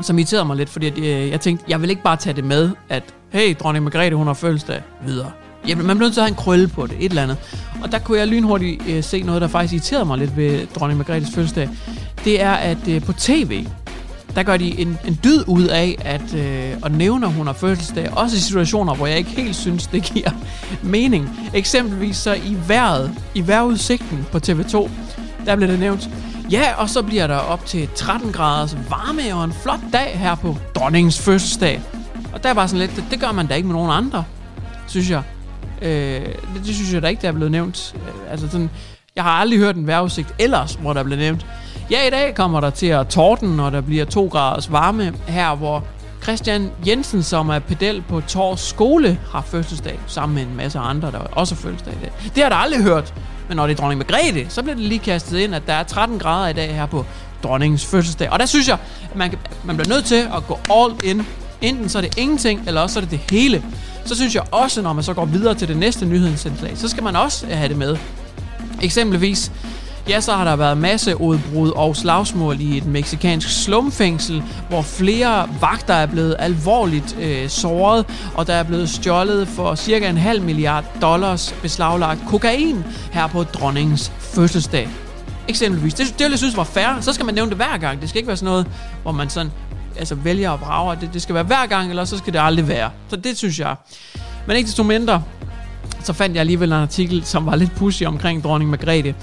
som 0.00 0.18
irriterede 0.18 0.44
mig 0.44 0.56
lidt, 0.56 0.68
fordi 0.68 0.86
at, 0.86 0.98
øh, 0.98 1.30
jeg 1.30 1.40
tænkte, 1.40 1.64
jeg 1.68 1.82
vil 1.82 1.90
ikke 1.90 2.02
bare 2.02 2.16
tage 2.16 2.36
det 2.36 2.44
med, 2.44 2.70
at 2.88 3.14
hey, 3.30 3.56
dronning 3.60 3.84
Margrethe, 3.84 4.16
hun 4.16 4.26
har 4.26 4.34
fødselsdag 4.34 4.82
videre. 5.06 5.30
Ja, 5.68 5.74
man 5.74 5.84
blev 5.84 5.96
nødt 5.96 6.12
til 6.12 6.20
at 6.20 6.24
have 6.24 6.30
en 6.30 6.36
krølle 6.36 6.68
på 6.68 6.86
det, 6.86 6.96
et 6.98 7.08
eller 7.08 7.22
andet. 7.22 7.36
Og 7.82 7.92
der 7.92 7.98
kunne 7.98 8.18
jeg 8.18 8.26
lynhurtigt 8.26 8.82
øh, 8.88 9.04
se 9.04 9.22
noget, 9.22 9.42
der 9.42 9.48
faktisk 9.48 9.72
irriterede 9.72 10.04
mig 10.04 10.18
lidt 10.18 10.36
ved 10.36 10.66
dronning 10.66 10.98
Margrethes 10.98 11.34
fødselsdag. 11.34 11.68
Det 12.24 12.42
er, 12.42 12.52
at 12.52 12.88
øh, 12.88 13.02
på 13.02 13.12
tv, 13.12 13.66
der 14.34 14.42
gør 14.42 14.56
de 14.56 14.80
en, 14.80 14.98
en 15.06 15.18
dyd 15.24 15.44
ud 15.46 15.64
af 15.64 15.96
at, 16.00 16.34
øh, 16.34 16.72
at 16.84 16.92
nævne, 16.92 17.26
at 17.26 17.32
hun 17.32 17.46
har 17.46 17.54
fødselsdag. 17.54 18.12
Også 18.12 18.36
i 18.36 18.40
situationer, 18.40 18.94
hvor 18.94 19.06
jeg 19.06 19.18
ikke 19.18 19.30
helt 19.30 19.56
synes, 19.56 19.86
det 19.86 20.02
giver 20.02 20.30
mening. 20.82 21.50
Eksempelvis 21.54 22.16
så 22.16 22.34
i 22.34 22.56
vejret, 22.68 23.12
i 23.34 23.46
vejrudsigten 23.46 24.26
på 24.32 24.38
TV2, 24.38 24.90
der 25.46 25.56
blev 25.56 25.68
det 25.68 25.78
nævnt, 25.78 26.10
Ja, 26.50 26.74
og 26.78 26.90
så 26.90 27.02
bliver 27.02 27.26
der 27.26 27.36
op 27.36 27.66
til 27.66 27.88
13 27.94 28.32
graders 28.32 28.76
varme 28.90 29.34
og 29.34 29.44
en 29.44 29.52
flot 29.52 29.80
dag 29.92 30.18
her 30.18 30.34
på 30.34 30.56
dronningens 30.74 31.18
fødselsdag. 31.18 31.82
Og 32.32 32.42
der 32.42 32.54
var 32.54 32.66
sådan 32.66 32.78
lidt, 32.78 32.96
det, 32.96 33.04
det 33.10 33.20
gør 33.20 33.32
man 33.32 33.46
da 33.46 33.54
ikke 33.54 33.66
med 33.66 33.74
nogen 33.74 33.90
andre, 33.90 34.24
synes 34.86 35.10
jeg. 35.10 35.22
Øh, 35.82 36.20
det, 36.20 36.62
det 36.66 36.74
synes 36.74 36.92
jeg 36.92 37.02
da 37.02 37.06
ikke, 37.06 37.22
der 37.22 37.28
er 37.28 37.32
blevet 37.32 37.50
nævnt. 37.52 37.94
Øh, 37.94 38.32
altså 38.32 38.48
sådan, 38.50 38.70
jeg 39.16 39.24
har 39.24 39.30
aldrig 39.30 39.58
hørt 39.58 39.76
en 39.76 39.86
vejrudsigt 39.86 40.34
ellers, 40.38 40.74
hvor 40.74 40.92
der 40.92 41.02
blev 41.02 41.18
nævnt. 41.18 41.46
Ja, 41.90 42.06
i 42.06 42.10
dag 42.10 42.34
kommer 42.34 42.60
der 42.60 42.70
til 42.70 42.86
at 42.86 43.08
torden, 43.08 43.60
og 43.60 43.72
der 43.72 43.80
bliver 43.80 44.04
2 44.04 44.26
graders 44.26 44.72
varme 44.72 45.14
her, 45.26 45.54
hvor 45.54 45.84
Christian 46.22 46.70
Jensen, 46.86 47.22
som 47.22 47.48
er 47.48 47.58
pedel 47.58 48.02
på 48.08 48.20
Tors 48.20 48.60
skole, 48.60 49.18
har 49.30 49.42
fødselsdag, 49.42 49.98
sammen 50.06 50.34
med 50.34 50.42
en 50.42 50.56
masse 50.56 50.78
andre, 50.78 51.10
der 51.10 51.18
også 51.18 51.54
har 51.54 51.60
fødselsdag 51.60 51.92
i 51.92 51.98
dag. 52.02 52.12
Det 52.34 52.42
har 52.42 52.50
jeg 52.50 52.58
aldrig 52.58 52.82
hørt. 52.82 53.14
Men 53.48 53.56
når 53.56 53.66
det 53.66 53.72
er 53.72 53.76
dronning 53.76 53.98
Margrethe, 53.98 54.46
så 54.48 54.62
bliver 54.62 54.76
det 54.76 54.84
lige 54.84 54.98
kastet 54.98 55.38
ind, 55.38 55.54
at 55.54 55.62
der 55.66 55.72
er 55.72 55.82
13 55.82 56.18
grader 56.18 56.48
i 56.48 56.52
dag 56.52 56.74
her 56.74 56.86
på 56.86 57.04
dronningens 57.42 57.86
fødselsdag. 57.86 58.30
Og 58.30 58.38
der 58.38 58.46
synes 58.46 58.68
jeg, 58.68 58.78
at 59.10 59.16
man, 59.16 59.34
man 59.64 59.76
bliver 59.76 59.94
nødt 59.94 60.04
til 60.04 60.28
at 60.36 60.46
gå 60.48 60.58
all 60.70 60.94
in. 61.04 61.26
Enten 61.60 61.88
så 61.88 61.98
er 61.98 62.02
det 62.02 62.18
ingenting, 62.18 62.62
eller 62.66 62.80
også 62.80 62.94
så 62.94 63.00
er 63.00 63.04
det 63.04 63.10
det 63.10 63.20
hele. 63.30 63.64
Så 64.06 64.14
synes 64.14 64.34
jeg 64.34 64.42
også, 64.50 64.82
når 64.82 64.92
man 64.92 65.04
så 65.04 65.14
går 65.14 65.24
videre 65.24 65.54
til 65.54 65.68
det 65.68 65.76
næste 65.76 66.06
nyhedsindslag, 66.06 66.78
så 66.78 66.88
skal 66.88 67.02
man 67.02 67.16
også 67.16 67.46
have 67.46 67.68
det 67.68 67.76
med. 67.76 67.96
Eksempelvis, 68.82 69.52
ja, 70.08 70.20
så 70.20 70.32
har 70.32 70.44
der 70.44 70.56
været 70.56 70.78
masse 70.78 71.20
udbrud 71.20 71.70
og 71.70 71.96
slagsmål 71.96 72.60
i 72.60 72.76
et 72.76 72.86
meksikansk 72.86 73.64
slumfængsel, 73.64 74.42
hvor 74.68 74.82
flere 74.82 75.48
vagter 75.60 75.94
er 75.94 76.06
blevet 76.06 76.36
alvorligt 76.38 77.16
øh, 77.20 77.48
såret, 77.48 78.06
og 78.34 78.46
der 78.46 78.54
er 78.54 78.62
blevet 78.62 78.88
stjålet 78.88 79.48
for 79.48 79.74
cirka 79.74 80.08
en 80.10 80.16
halv 80.16 80.42
milliard 80.42 80.84
dollars 81.02 81.54
beslaglagt 81.62 82.20
kokain 82.26 82.84
her 83.12 83.26
på 83.26 83.42
dronningens 83.42 84.12
fødselsdag. 84.18 84.88
Eksempelvis. 85.48 85.94
Det, 85.94 86.18
det 86.18 86.30
jeg 86.30 86.38
synes 86.38 86.56
var 86.56 86.64
fair. 86.64 87.00
Så 87.00 87.12
skal 87.12 87.26
man 87.26 87.34
nævne 87.34 87.48
det 87.50 87.56
hver 87.56 87.78
gang. 87.78 88.00
Det 88.00 88.08
skal 88.08 88.18
ikke 88.18 88.28
være 88.28 88.36
sådan 88.36 88.50
noget, 88.50 88.66
hvor 89.02 89.12
man 89.12 89.30
sådan 89.30 89.52
altså 89.98 90.14
vælger 90.14 90.50
og 90.50 90.60
brager. 90.60 90.94
Det, 90.94 91.10
det 91.12 91.22
skal 91.22 91.34
være 91.34 91.44
hver 91.44 91.66
gang, 91.66 91.90
eller 91.90 92.04
så 92.04 92.18
skal 92.18 92.32
det 92.32 92.40
aldrig 92.42 92.68
være. 92.68 92.90
Så 93.08 93.16
det 93.16 93.38
synes 93.38 93.60
jeg. 93.60 93.76
Men 94.46 94.56
ikke 94.56 94.66
desto 94.66 94.82
mindre, 94.82 95.22
så 96.02 96.12
fandt 96.12 96.34
jeg 96.34 96.40
alligevel 96.40 96.68
en 96.68 96.78
artikel, 96.78 97.24
som 97.24 97.46
var 97.46 97.56
lidt 97.56 97.74
pushy 97.76 98.02
omkring 98.02 98.44
dronning 98.44 98.70
Margrethe 98.70 99.14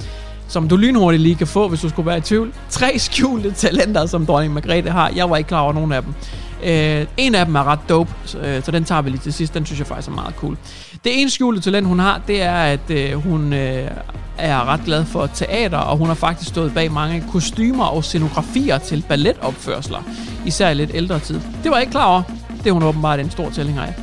som 0.54 0.68
du 0.68 0.76
lynhurtigt 0.76 1.24
lige 1.24 1.36
kan 1.36 1.48
få, 1.48 1.68
hvis 1.68 1.82
du 1.82 1.90
skulle 1.90 2.06
være 2.06 2.18
i 2.18 2.22
tvivl. 2.22 2.54
Tre 2.70 3.00
skjulte 3.00 3.52
talenter, 3.52 4.06
som 4.06 4.26
dronning 4.26 4.54
Margrethe 4.54 4.92
har. 4.92 5.12
Jeg 5.16 5.30
var 5.30 5.38
ikke 5.38 5.48
klar 5.48 5.60
over 5.60 5.74
nogen 5.74 5.92
af 5.92 6.02
dem. 6.04 6.14
Øh, 6.64 7.06
en 7.18 7.36
af 7.36 7.46
dem 7.46 7.56
er 7.56 7.64
ret 7.64 7.80
dope, 7.90 8.12
så, 8.26 8.38
øh, 8.38 8.64
så 8.64 8.72
den 8.72 8.84
tager 8.84 9.02
vi 9.02 9.10
lige 9.10 9.22
til 9.22 9.34
sidst. 9.34 9.54
Den 9.54 9.66
synes 9.66 9.80
jeg 9.80 9.88
faktisk 9.88 10.10
er 10.10 10.14
meget 10.14 10.36
cool. 10.36 10.58
Det 11.04 11.22
ene 11.22 11.30
skjulte 11.30 11.62
talent, 11.62 11.88
hun 11.88 12.00
har, 12.00 12.22
det 12.28 12.42
er, 12.42 12.56
at 12.56 12.90
øh, 12.90 13.14
hun 13.14 13.54
øh, 13.54 13.92
er 14.38 14.68
ret 14.68 14.82
glad 14.86 15.06
for 15.06 15.28
teater, 15.28 15.78
og 15.78 15.98
hun 15.98 16.08
har 16.08 16.14
faktisk 16.14 16.50
stået 16.50 16.74
bag 16.74 16.92
mange 16.92 17.24
kostymer 17.32 17.86
og 17.86 18.04
scenografier 18.04 18.78
til 18.78 19.04
balletopførsler, 19.10 20.04
især 20.46 20.70
i 20.70 20.74
lidt 20.74 20.92
ældre 20.94 21.20
tid. 21.20 21.40
Det 21.64 21.72
var 21.72 21.78
jeg 21.78 21.82
ikke 21.82 21.92
klar 21.92 22.06
over. 22.06 22.22
Det 22.64 22.70
er 22.70 22.74
hun 22.74 22.84
åbenbart 22.84 23.20
en 23.20 23.32
stor 23.32 23.50
tilhænger 23.50 23.84
af. 23.84 23.94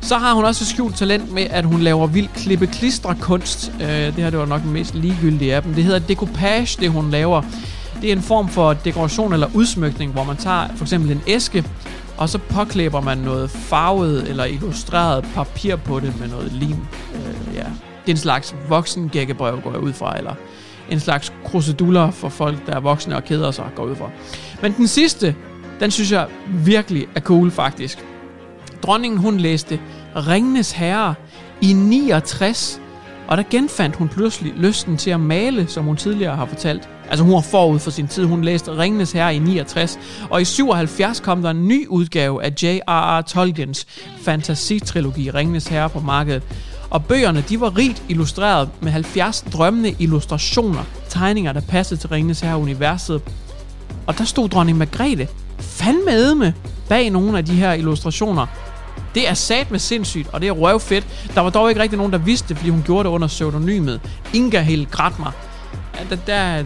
Så 0.00 0.18
har 0.18 0.34
hun 0.34 0.44
også 0.44 0.64
et 0.64 0.68
skjult 0.68 0.96
talent 0.96 1.32
med, 1.32 1.46
at 1.50 1.64
hun 1.64 1.80
laver 1.80 2.06
vild 2.06 2.28
klippe 2.34 2.66
klistre 2.66 3.14
kunst. 3.20 3.72
Øh, 3.80 3.88
det 3.88 4.14
her 4.14 4.30
det 4.30 4.38
var 4.38 4.46
nok 4.46 4.62
den 4.62 4.72
mest 4.72 4.94
ligegyldige 4.94 5.54
af 5.54 5.62
dem. 5.62 5.74
Det 5.74 5.84
hedder 5.84 5.98
decoupage, 5.98 6.80
det 6.80 6.90
hun 6.90 7.10
laver. 7.10 7.42
Det 8.02 8.08
er 8.08 8.12
en 8.12 8.22
form 8.22 8.48
for 8.48 8.72
dekoration 8.72 9.32
eller 9.32 9.48
udsmykning, 9.54 10.12
hvor 10.12 10.24
man 10.24 10.36
tager 10.36 10.68
for 10.76 10.84
eksempel 10.84 11.10
en 11.10 11.22
æske, 11.26 11.64
og 12.16 12.28
så 12.28 12.38
påklæber 12.38 13.00
man 13.00 13.18
noget 13.18 13.50
farvet 13.50 14.28
eller 14.28 14.44
illustreret 14.44 15.24
papir 15.34 15.76
på 15.76 16.00
det 16.00 16.20
med 16.20 16.28
noget 16.28 16.52
lim. 16.52 16.76
Øh, 17.14 17.54
ja. 17.54 17.64
Det 18.06 18.12
er 18.12 18.16
en 18.16 18.16
slags 18.16 18.54
voksen 18.68 19.08
gækkebrev, 19.08 19.60
går 19.60 19.70
jeg 19.70 19.80
ud 19.80 19.92
fra, 19.92 20.18
eller 20.18 20.34
en 20.90 21.00
slags 21.00 21.32
kruseduller 21.44 22.10
for 22.10 22.28
folk, 22.28 22.66
der 22.66 22.72
er 22.72 22.80
voksne 22.80 23.16
og 23.16 23.24
keder 23.24 23.50
sig, 23.50 23.64
går 23.76 23.84
ud 23.84 23.96
fra. 23.96 24.10
Men 24.62 24.72
den 24.72 24.86
sidste, 24.86 25.36
den 25.80 25.90
synes 25.90 26.12
jeg 26.12 26.26
virkelig 26.48 27.06
er 27.14 27.20
cool, 27.20 27.50
faktisk. 27.50 28.06
Dronningen, 28.82 29.20
hun 29.20 29.36
læste 29.36 29.80
Ringenes 30.16 30.72
Herre 30.72 31.14
i 31.60 31.72
69, 31.72 32.80
og 33.28 33.36
der 33.36 33.42
genfandt 33.50 33.96
hun 33.96 34.08
pludselig 34.08 34.52
lysten 34.56 34.96
til 34.96 35.10
at 35.10 35.20
male, 35.20 35.66
som 35.66 35.84
hun 35.84 35.96
tidligere 35.96 36.36
har 36.36 36.46
fortalt. 36.46 36.88
Altså 37.10 37.24
hun 37.24 37.34
var 37.34 37.40
forud 37.40 37.78
for 37.78 37.90
sin 37.90 38.08
tid. 38.08 38.24
Hun 38.24 38.44
læste 38.44 38.78
Ringenes 38.78 39.12
Herre 39.12 39.34
i 39.34 39.38
69, 39.38 39.98
og 40.30 40.42
i 40.42 40.44
77 40.44 41.20
kom 41.20 41.42
der 41.42 41.50
en 41.50 41.68
ny 41.68 41.86
udgave 41.88 42.44
af 42.44 42.52
J.R.R. 42.62 43.22
Tolkiens 43.22 43.86
fantasitrilogi 44.22 45.30
Ringenes 45.30 45.66
Herre 45.66 45.90
på 45.90 46.00
markedet. 46.00 46.42
Og 46.90 47.04
bøgerne, 47.04 47.44
de 47.48 47.60
var 47.60 47.78
rigt 47.78 48.02
illustreret 48.08 48.68
med 48.80 48.92
70 48.92 49.44
drømmende 49.52 49.94
illustrationer, 49.98 50.84
tegninger, 51.08 51.52
der 51.52 51.60
passede 51.60 52.00
til 52.00 52.08
Ringenes 52.08 52.40
Herre-universet. 52.40 53.22
Og 54.06 54.18
der 54.18 54.24
stod 54.24 54.48
dronning 54.48 54.78
Margrethe 54.78 55.28
fandme 55.58 56.34
med 56.34 56.52
bag 56.88 57.10
nogle 57.10 57.38
af 57.38 57.44
de 57.44 57.54
her 57.54 57.72
illustrationer. 57.72 58.46
Det 59.14 59.28
er 59.28 59.34
sat 59.34 59.70
med 59.70 59.78
sindssygt, 59.78 60.28
og 60.32 60.40
det 60.40 60.48
er 60.48 60.52
røvfedt. 60.52 61.06
Der 61.34 61.40
var 61.40 61.50
dog 61.50 61.68
ikke 61.68 61.82
rigtig 61.82 61.96
nogen, 61.96 62.12
der 62.12 62.18
vidste 62.18 62.48
det, 62.48 62.56
fordi 62.56 62.70
hun 62.70 62.82
gjorde 62.86 63.04
det 63.04 63.14
under 63.14 63.28
pseudonymet 63.28 64.00
Inga 64.34 64.60
Hill 64.60 64.86
Gratmar. 64.90 65.45
Der, 66.10 66.16
der, 66.26 66.64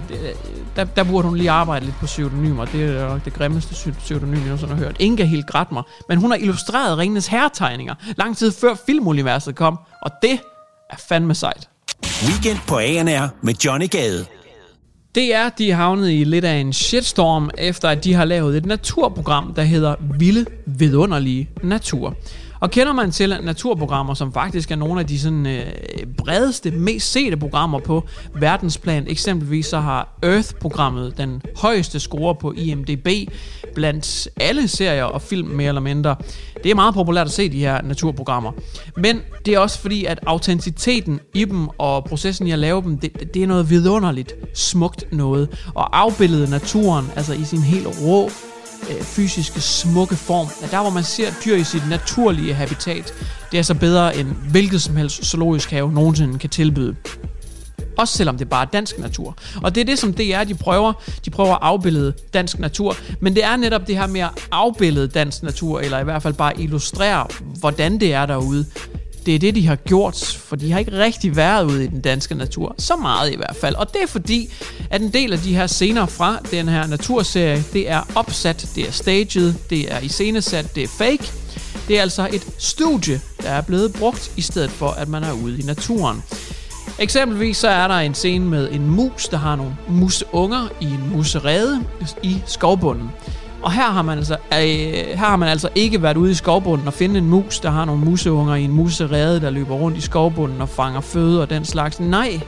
der, 0.76 0.84
der 0.84 1.04
burde 1.04 1.28
hun 1.28 1.36
lige 1.36 1.50
arbejde 1.50 1.84
lidt 1.84 1.96
på 1.96 2.06
pseudonymer. 2.06 2.64
Det 2.64 2.84
er 2.84 3.08
nok 3.08 3.24
det 3.24 3.32
grimmeste 3.32 3.92
pseudonym, 3.92 4.34
jeg 4.34 4.44
nogensinde 4.44 4.74
har 4.74 4.84
hørt. 4.84 4.96
Inga 4.98 5.24
Hill 5.24 5.42
Gratmar. 5.42 5.86
Men 6.08 6.18
hun 6.18 6.30
har 6.30 6.38
illustreret 6.38 6.98
Ringenes 6.98 7.26
Herretegninger 7.26 7.94
lang 8.16 8.36
tid 8.36 8.52
før 8.52 8.74
filmuniverset 8.86 9.54
kom, 9.54 9.78
og 10.02 10.10
det 10.22 10.38
er 10.90 10.96
fandme 11.08 11.34
sejt. 11.34 11.68
Weekend 12.26 12.58
på 12.68 12.78
ANR 12.78 13.28
med 13.42 13.54
Johnny 13.64 13.90
Gade. 13.90 14.26
Det 15.14 15.34
er, 15.34 15.48
de 15.48 15.70
er 15.70 15.76
havnet 15.76 16.10
i 16.10 16.24
lidt 16.24 16.44
af 16.44 16.54
en 16.54 16.72
shitstorm, 16.72 17.50
efter 17.58 17.88
at 17.88 18.04
de 18.04 18.14
har 18.14 18.24
lavet 18.24 18.56
et 18.56 18.66
naturprogram, 18.66 19.54
der 19.54 19.62
hedder 19.62 19.94
Vilde 20.18 20.46
Vidunderlige 20.66 21.48
Natur. 21.62 22.14
Og 22.60 22.70
kender 22.70 22.92
man 22.92 23.10
til 23.10 23.38
naturprogrammer, 23.42 24.14
som 24.14 24.32
faktisk 24.32 24.70
er 24.70 24.76
nogle 24.76 25.00
af 25.00 25.06
de 25.06 25.20
sådan, 25.20 25.46
øh, 25.46 25.66
bredeste, 26.18 26.70
mest 26.70 27.12
sete 27.12 27.36
programmer 27.36 27.78
på 27.78 28.04
verdensplan, 28.34 29.06
eksempelvis 29.08 29.66
så 29.66 29.80
har 29.80 30.08
Earth-programmet 30.22 31.18
den 31.18 31.42
højeste 31.56 32.00
score 32.00 32.34
på 32.34 32.52
IMDb 32.52 33.08
blandt 33.74 34.28
alle 34.36 34.68
serier 34.68 35.04
og 35.04 35.22
film 35.22 35.48
mere 35.48 35.68
eller 35.68 35.80
mindre. 35.80 36.16
Det 36.62 36.70
er 36.70 36.74
meget 36.74 36.94
populært 36.94 37.26
at 37.26 37.32
se 37.32 37.48
de 37.48 37.58
her 37.58 37.82
naturprogrammer. 37.82 38.52
Men 38.96 39.20
det 39.46 39.54
er 39.54 39.58
også 39.58 39.80
fordi, 39.80 40.04
at 40.04 40.20
autenticiteten 40.26 41.20
i 41.34 41.44
dem 41.44 41.68
og 41.78 42.04
processen 42.04 42.46
i 42.46 42.50
at 42.50 42.58
lave 42.58 42.82
dem, 42.82 42.98
det, 42.98 43.34
det 43.34 43.42
er 43.42 43.46
noget 43.46 43.70
vidunderligt, 43.70 44.34
smukt 44.54 45.04
noget. 45.12 45.70
Og 45.74 45.98
afbildet 45.98 46.50
naturen, 46.50 47.06
altså 47.16 47.32
i 47.32 47.44
sin 47.44 47.62
helt 47.62 47.86
rå 48.02 48.30
øh, 48.90 49.02
fysiske, 49.02 49.60
smukke 49.60 50.16
form. 50.16 50.48
Der 50.70 50.80
hvor 50.80 50.90
man 50.90 51.04
ser 51.04 51.30
dyr 51.44 51.56
i 51.56 51.64
sit 51.64 51.88
naturlige 51.88 52.54
habitat, 52.54 53.14
det 53.52 53.58
er 53.58 53.62
så 53.62 53.74
bedre 53.74 54.16
end 54.16 54.28
hvilket 54.50 54.82
som 54.82 54.96
helst 54.96 55.24
zoologisk 55.24 55.70
have 55.70 55.92
nogensinde 55.92 56.38
kan 56.38 56.50
tilbyde. 56.50 56.96
Også 57.98 58.16
selvom 58.16 58.38
det 58.38 58.48
bare 58.48 58.62
er 58.62 58.70
dansk 58.70 58.98
natur. 58.98 59.36
Og 59.62 59.74
det 59.74 59.80
er 59.80 59.84
det, 59.84 59.98
som 59.98 60.12
DR 60.12 60.44
de 60.44 60.54
prøver. 60.54 60.92
De 61.24 61.30
prøver 61.30 61.52
at 61.52 61.58
afbillede 61.62 62.12
dansk 62.34 62.58
natur. 62.58 62.96
Men 63.20 63.34
det 63.34 63.44
er 63.44 63.56
netop 63.56 63.86
det 63.86 63.96
her 63.96 64.06
med 64.06 64.20
at 64.20 64.30
afbillede 64.50 65.08
dansk 65.08 65.42
natur, 65.42 65.80
eller 65.80 65.98
i 65.98 66.04
hvert 66.04 66.22
fald 66.22 66.34
bare 66.34 66.60
illustrere, 66.60 67.26
hvordan 67.60 68.00
det 68.00 68.14
er 68.14 68.26
derude. 68.26 68.66
Det 69.26 69.34
er 69.34 69.38
det, 69.38 69.54
de 69.54 69.66
har 69.66 69.76
gjort, 69.76 70.40
for 70.44 70.56
de 70.56 70.72
har 70.72 70.78
ikke 70.78 70.92
rigtig 70.92 71.36
været 71.36 71.64
ude 71.64 71.84
i 71.84 71.86
den 71.86 72.00
danske 72.00 72.34
natur. 72.34 72.74
Så 72.78 72.96
meget 72.96 73.32
i 73.32 73.36
hvert 73.36 73.56
fald. 73.60 73.74
Og 73.74 73.92
det 73.92 74.02
er 74.02 74.06
fordi, 74.06 74.52
at 74.90 75.00
en 75.00 75.12
del 75.12 75.32
af 75.32 75.38
de 75.38 75.54
her 75.54 75.66
scener 75.66 76.06
fra 76.06 76.38
den 76.50 76.68
her 76.68 76.86
naturserie, 76.86 77.64
det 77.72 77.90
er 77.90 78.02
opsat, 78.14 78.70
det 78.74 78.88
er 78.88 78.92
staged, 78.92 79.54
det 79.70 79.92
er 79.92 79.98
iscenesat, 79.98 80.74
det 80.74 80.82
er 80.82 80.88
fake. 80.88 81.32
Det 81.88 81.98
er 81.98 82.02
altså 82.02 82.28
et 82.32 82.46
studie, 82.58 83.20
der 83.42 83.48
er 83.48 83.60
blevet 83.60 83.92
brugt, 83.92 84.32
i 84.36 84.42
stedet 84.42 84.70
for, 84.70 84.88
at 84.88 85.08
man 85.08 85.24
er 85.24 85.32
ude 85.32 85.58
i 85.60 85.62
naturen. 85.62 86.22
Eksempelvis 86.98 87.56
så 87.56 87.68
er 87.68 87.88
der 87.88 87.94
en 87.94 88.14
scene 88.14 88.44
med 88.44 88.72
en 88.72 88.86
mus, 88.86 89.28
der 89.28 89.36
har 89.36 89.56
nogle 89.56 89.76
museunger 89.88 90.68
i 90.80 90.84
en 90.84 91.10
muserede 91.12 91.84
i 92.22 92.36
skovbunden. 92.46 93.10
Og 93.62 93.72
her 93.72 93.90
har 93.90 94.02
man 94.02 94.18
altså, 94.18 94.34
øh, 94.34 94.58
her 94.58 95.16
har 95.16 95.36
man 95.36 95.48
altså 95.48 95.68
ikke 95.74 96.02
været 96.02 96.16
ude 96.16 96.30
i 96.30 96.34
skovbunden 96.34 96.86
og 96.86 96.92
finde 96.92 97.18
en 97.18 97.26
mus, 97.28 97.60
der 97.60 97.70
har 97.70 97.84
nogle 97.84 98.04
museunger 98.04 98.54
i 98.54 98.64
en 98.64 98.72
muserede, 98.72 99.40
der 99.40 99.50
løber 99.50 99.74
rundt 99.74 99.98
i 99.98 100.00
skovbunden 100.00 100.60
og 100.60 100.68
fanger 100.68 101.00
føde 101.00 101.42
og 101.42 101.50
den 101.50 101.64
slags. 101.64 102.00
Nej, 102.00 102.40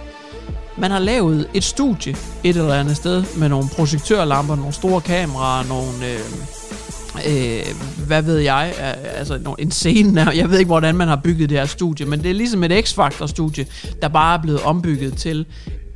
man 0.78 0.90
har 0.90 0.98
lavet 0.98 1.48
et 1.54 1.64
studie 1.64 2.16
et 2.44 2.56
eller 2.56 2.74
andet 2.74 2.96
sted 2.96 3.24
med 3.36 3.48
nogle 3.48 3.68
projektørlamper, 3.76 4.56
nogle 4.56 4.72
store 4.72 5.00
kameraer, 5.00 5.68
nogle... 5.68 6.06
Øh, 6.06 6.20
øh, 7.28 7.64
hvad 8.06 8.22
ved 8.22 8.38
jeg, 8.38 8.74
øh, 8.78 9.18
altså 9.18 9.54
en 9.58 9.70
scene, 9.70 10.20
jeg 10.40 10.50
ved 10.50 10.58
ikke, 10.58 10.68
hvordan 10.68 10.94
man 10.94 11.08
har 11.08 11.20
bygget 11.24 11.50
det 11.50 11.58
her 11.58 11.66
studie, 11.66 12.06
men 12.06 12.22
det 12.22 12.30
er 12.30 12.34
ligesom 12.34 12.64
et 12.64 12.72
X-Factor-studie, 12.84 13.66
der 14.02 14.08
bare 14.08 14.38
er 14.38 14.42
blevet 14.42 14.62
ombygget 14.62 15.16
til 15.16 15.46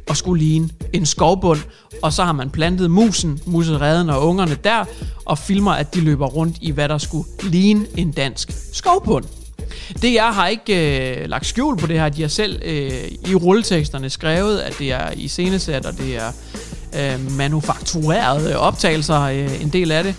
at 0.08 0.16
skulle 0.16 0.44
ligne 0.44 0.68
en 0.96 1.06
skovbund, 1.06 1.60
og 2.02 2.12
så 2.12 2.24
har 2.24 2.32
man 2.32 2.50
plantet 2.50 2.90
musen, 2.90 3.40
musereden 3.46 4.10
og 4.10 4.28
ungerne 4.28 4.56
der, 4.64 4.84
og 5.24 5.38
filmer, 5.38 5.72
at 5.72 5.94
de 5.94 6.00
løber 6.00 6.26
rundt 6.26 6.56
i, 6.60 6.70
hvad 6.70 6.88
der 6.88 6.98
skulle 6.98 7.28
ligne 7.42 7.86
en 7.96 8.12
dansk 8.12 8.52
skovbund. 8.72 9.24
DR 10.02 10.32
har 10.32 10.48
ikke 10.48 11.20
øh, 11.20 11.28
lagt 11.28 11.46
skjul 11.46 11.76
på 11.76 11.86
det 11.86 12.00
her. 12.00 12.08
De 12.08 12.20
har 12.22 12.28
selv 12.28 12.62
øh, 12.64 13.30
i 13.30 13.34
rulleteksterne 13.34 14.10
skrevet, 14.10 14.58
at 14.58 14.78
det 14.78 14.92
er 14.92 15.10
i 15.10 15.28
scenesat, 15.28 15.86
og 15.86 15.98
det 15.98 16.16
er 16.16 16.32
øh, 16.98 17.36
manufakturerede 17.36 18.58
optagelser, 18.58 19.20
øh, 19.20 19.62
en 19.62 19.68
del 19.68 19.92
af 19.92 20.04
det. 20.04 20.14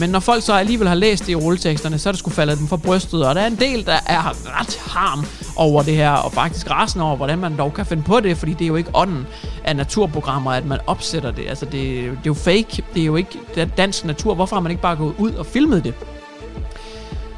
Men 0.00 0.10
når 0.10 0.20
folk 0.20 0.42
så 0.42 0.52
alligevel 0.52 0.88
har 0.88 0.94
læst 0.94 1.26
det 1.26 1.32
i 1.32 1.34
rulleteksterne, 1.34 1.98
så 1.98 2.08
er 2.08 2.12
det 2.12 2.18
skulle 2.18 2.34
faldet 2.34 2.58
dem 2.58 2.66
for 2.66 2.76
brystet. 2.76 3.26
Og 3.26 3.34
der 3.34 3.40
er 3.40 3.46
en 3.46 3.56
del, 3.56 3.86
der 3.86 3.98
er 4.06 4.58
ret 4.60 4.78
harm 4.86 5.26
over 5.56 5.82
det 5.82 5.96
her, 5.96 6.10
og 6.10 6.32
faktisk 6.32 6.70
rasende 6.70 7.04
over, 7.04 7.16
hvordan 7.16 7.38
man 7.38 7.56
dog 7.58 7.74
kan 7.74 7.86
finde 7.86 8.02
på 8.02 8.20
det, 8.20 8.36
fordi 8.36 8.52
det 8.52 8.62
er 8.62 8.68
jo 8.68 8.76
ikke 8.76 8.90
ånden 8.94 9.26
af 9.64 9.76
naturprogrammer, 9.76 10.52
at 10.52 10.66
man 10.66 10.78
opsætter 10.86 11.30
det. 11.30 11.44
Altså, 11.48 11.64
det, 11.64 11.72
det 11.72 12.06
er 12.06 12.12
jo 12.26 12.34
fake. 12.34 12.82
Det 12.94 13.02
er 13.02 13.06
jo 13.06 13.16
ikke 13.16 13.38
dansk 13.76 14.04
natur. 14.04 14.34
Hvorfor 14.34 14.56
har 14.56 14.60
man 14.60 14.70
ikke 14.70 14.82
bare 14.82 14.96
gået 14.96 15.14
ud 15.18 15.32
og 15.32 15.46
filmet 15.46 15.84
det? 15.84 15.94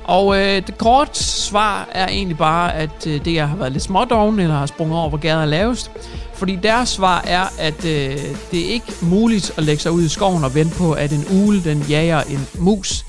Og 0.05 0.37
øh, 0.37 0.67
det 0.67 0.79
korte 0.79 1.25
svar 1.25 1.88
er 1.93 2.09
egentlig 2.09 2.38
bare, 2.38 2.75
at 2.75 3.07
øh, 3.07 3.25
det 3.25 3.40
har 3.40 3.57
været 3.57 3.73
lidt 3.73 3.83
smådoven, 3.83 4.40
eller 4.40 4.55
har 4.55 4.67
sprunget 4.67 4.99
over, 4.99 5.09
hvor 5.09 5.19
gaden 5.19 5.43
er 5.43 5.47
lavest. 5.47 5.90
Fordi 6.37 6.59
deres 6.62 6.88
svar 6.88 7.23
er, 7.27 7.44
at 7.59 7.85
øh, 7.85 8.18
det 8.51 8.66
er 8.66 8.73
ikke 8.73 8.92
muligt 9.03 9.53
at 9.57 9.64
lægge 9.64 9.83
sig 9.83 9.92
ud 9.92 10.03
i 10.03 10.09
skoven 10.09 10.44
og 10.44 10.55
vente 10.55 10.77
på, 10.77 10.92
at 10.92 11.12
en 11.12 11.25
ule 11.31 11.64
den 11.64 11.85
jager 11.88 12.20
en 12.20 12.47
mus. 12.59 13.05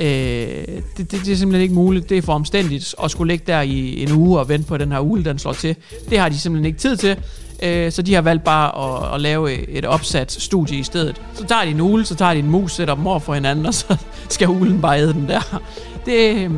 Øh, 0.00 0.06
det, 0.06 0.82
det, 0.96 1.10
det 1.10 1.28
er 1.28 1.36
simpelthen 1.36 1.62
ikke 1.62 1.74
muligt. 1.74 2.08
Det 2.08 2.18
er 2.18 2.22
for 2.22 2.32
omstændigt 2.32 2.94
at 3.04 3.10
skulle 3.10 3.32
ligge 3.32 3.44
der 3.46 3.60
i 3.60 4.02
en 4.02 4.12
uge 4.12 4.38
og 4.38 4.48
vente 4.48 4.68
på, 4.68 4.74
at 4.74 4.80
den 4.80 4.92
her 4.92 5.00
ule 5.00 5.24
den 5.24 5.38
slår 5.38 5.52
til. 5.52 5.76
Det 6.10 6.18
har 6.18 6.28
de 6.28 6.38
simpelthen 6.38 6.66
ikke 6.66 6.78
tid 6.78 6.96
til. 6.96 7.16
Øh, 7.62 7.92
så 7.92 8.02
de 8.02 8.14
har 8.14 8.22
valgt 8.22 8.44
bare 8.44 9.06
at, 9.08 9.14
at 9.14 9.20
lave 9.20 9.68
et 9.68 9.84
opsat 9.84 10.32
studie 10.32 10.78
i 10.78 10.82
stedet. 10.82 11.22
Så 11.34 11.44
tager 11.44 11.64
de 11.64 11.70
en 11.70 11.80
ule, 11.80 12.04
så 12.04 12.14
tager 12.14 12.32
de 12.32 12.38
en 12.38 12.50
mus, 12.50 12.72
sætter 12.72 12.94
dem 12.94 13.06
over 13.06 13.18
for 13.18 13.34
hinanden, 13.34 13.66
og 13.66 13.74
så 13.74 13.96
skal 14.28 14.48
ulen 14.48 14.80
bare 14.80 14.98
æde 14.98 15.12
den 15.12 15.28
der. 15.28 15.60
Det, 16.06 16.34
øh, 16.34 16.50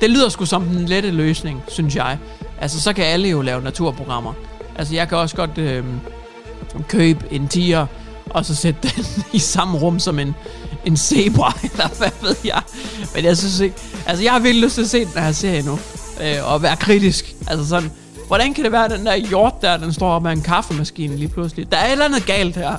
det 0.00 0.10
lyder 0.10 0.28
sgu 0.28 0.44
som 0.44 0.64
den 0.64 0.86
lette 0.86 1.10
løsning, 1.10 1.62
synes 1.68 1.96
jeg. 1.96 2.18
Altså, 2.60 2.80
så 2.80 2.92
kan 2.92 3.04
alle 3.04 3.28
jo 3.28 3.42
lave 3.42 3.62
naturprogrammer. 3.62 4.32
Altså, 4.76 4.94
jeg 4.94 5.08
kan 5.08 5.18
også 5.18 5.36
godt 5.36 5.58
øh, 5.58 5.84
købe 6.88 7.26
en 7.30 7.48
tiger, 7.48 7.86
og 8.30 8.44
så 8.44 8.54
sætte 8.54 8.80
den 8.82 9.04
i 9.32 9.38
samme 9.38 9.78
rum 9.78 9.98
som 9.98 10.18
en, 10.18 10.34
en 10.84 10.96
zebra, 10.96 11.58
eller 11.72 11.88
hvad 11.98 12.10
ved 12.22 12.36
jeg. 12.44 12.62
Men 13.14 13.24
jeg 13.24 13.36
synes 13.36 13.60
ikke... 13.60 13.76
Altså, 14.06 14.24
jeg 14.24 14.32
har 14.32 14.38
virkelig 14.38 14.64
lyst 14.64 14.74
til 14.74 14.82
at 14.82 14.90
se 14.90 15.04
den 15.04 15.22
her 15.22 15.32
serie 15.32 15.62
nu, 15.62 15.78
øh, 16.20 16.52
og 16.52 16.62
være 16.62 16.76
kritisk. 16.76 17.34
Altså 17.46 17.68
sådan, 17.68 17.90
hvordan 18.26 18.54
kan 18.54 18.64
det 18.64 18.72
være, 18.72 18.84
at 18.84 18.90
den 18.90 19.06
der 19.06 19.16
hjort 19.16 19.54
der, 19.62 19.76
den 19.76 19.92
står 19.92 20.10
op 20.10 20.22
med 20.22 20.32
en 20.32 20.42
kaffemaskine 20.42 21.16
lige 21.16 21.28
pludselig? 21.28 21.72
Der 21.72 21.78
er 21.78 21.86
et 21.86 21.92
eller 21.92 22.04
andet 22.04 22.26
galt 22.26 22.56
her. 22.56 22.72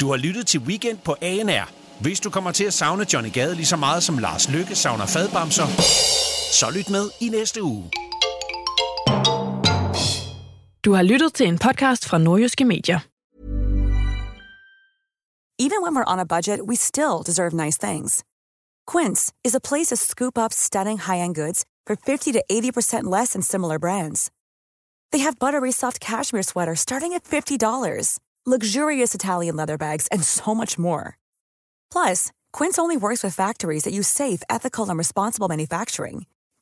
du 0.00 0.10
har 0.10 0.16
lyttet 0.16 0.46
til 0.46 0.60
Weekend 0.60 0.98
på 1.04 1.16
ANR. 1.22 1.68
Hvis 2.00 2.20
du 2.20 2.30
kommer 2.30 2.50
til 2.50 2.64
at 2.64 2.74
savne 2.74 3.06
Johnny 3.12 3.32
Gade 3.32 3.54
lige 3.54 3.66
så 3.66 3.76
meget 3.76 4.02
som 4.02 4.18
Lars 4.18 4.48
Lykke 4.48 4.74
savner 4.74 5.06
fadbamser, 5.06 5.66
så 6.52 6.70
lyt 6.70 6.90
med 6.90 7.10
i 7.20 7.28
næste 7.28 7.62
uge. 7.62 7.90
Du 10.84 10.92
har 10.92 11.02
lyttet 11.02 11.34
til 11.34 11.48
en 11.48 11.58
podcast 11.58 12.04
fra 12.08 12.18
Nordjyske 12.18 12.64
Medier. 12.64 12.98
Even 15.60 15.82
when 15.82 15.94
we're 15.96 16.12
on 16.12 16.18
a 16.18 16.26
budget, 16.26 16.60
we 16.66 16.76
still 16.76 17.22
deserve 17.26 17.52
nice 17.52 17.78
things. 17.86 18.24
Quince 18.86 19.32
is 19.44 19.54
a 19.54 19.60
place 19.60 19.88
to 19.88 19.96
scoop 19.96 20.38
up 20.38 20.52
stunning 20.52 20.98
high-end 20.98 21.34
goods 21.34 21.64
for 21.86 21.96
50 21.96 22.32
to 22.32 22.42
80% 22.50 23.04
less 23.04 23.32
than 23.32 23.42
similar 23.42 23.78
brands. 23.78 24.30
They 25.12 25.18
have 25.24 25.38
buttery 25.38 25.72
soft 25.72 26.00
cashmere 26.00 26.42
sweaters 26.42 26.80
starting 26.80 27.12
at 27.12 27.24
$50, 27.24 28.18
luxurious 28.46 29.14
Italian 29.14 29.56
leather 29.56 29.76
bags, 29.78 30.06
and 30.12 30.22
so 30.22 30.54
much 30.54 30.78
more. 30.78 31.18
Plus, 31.92 32.30
Quince 32.52 32.78
only 32.78 32.96
works 32.96 33.24
with 33.24 33.34
factories 33.34 33.82
that 33.82 33.92
use 33.92 34.08
safe, 34.08 34.42
ethical, 34.48 34.88
and 34.88 34.98
responsible 34.98 35.48
manufacturing. 35.48 36.26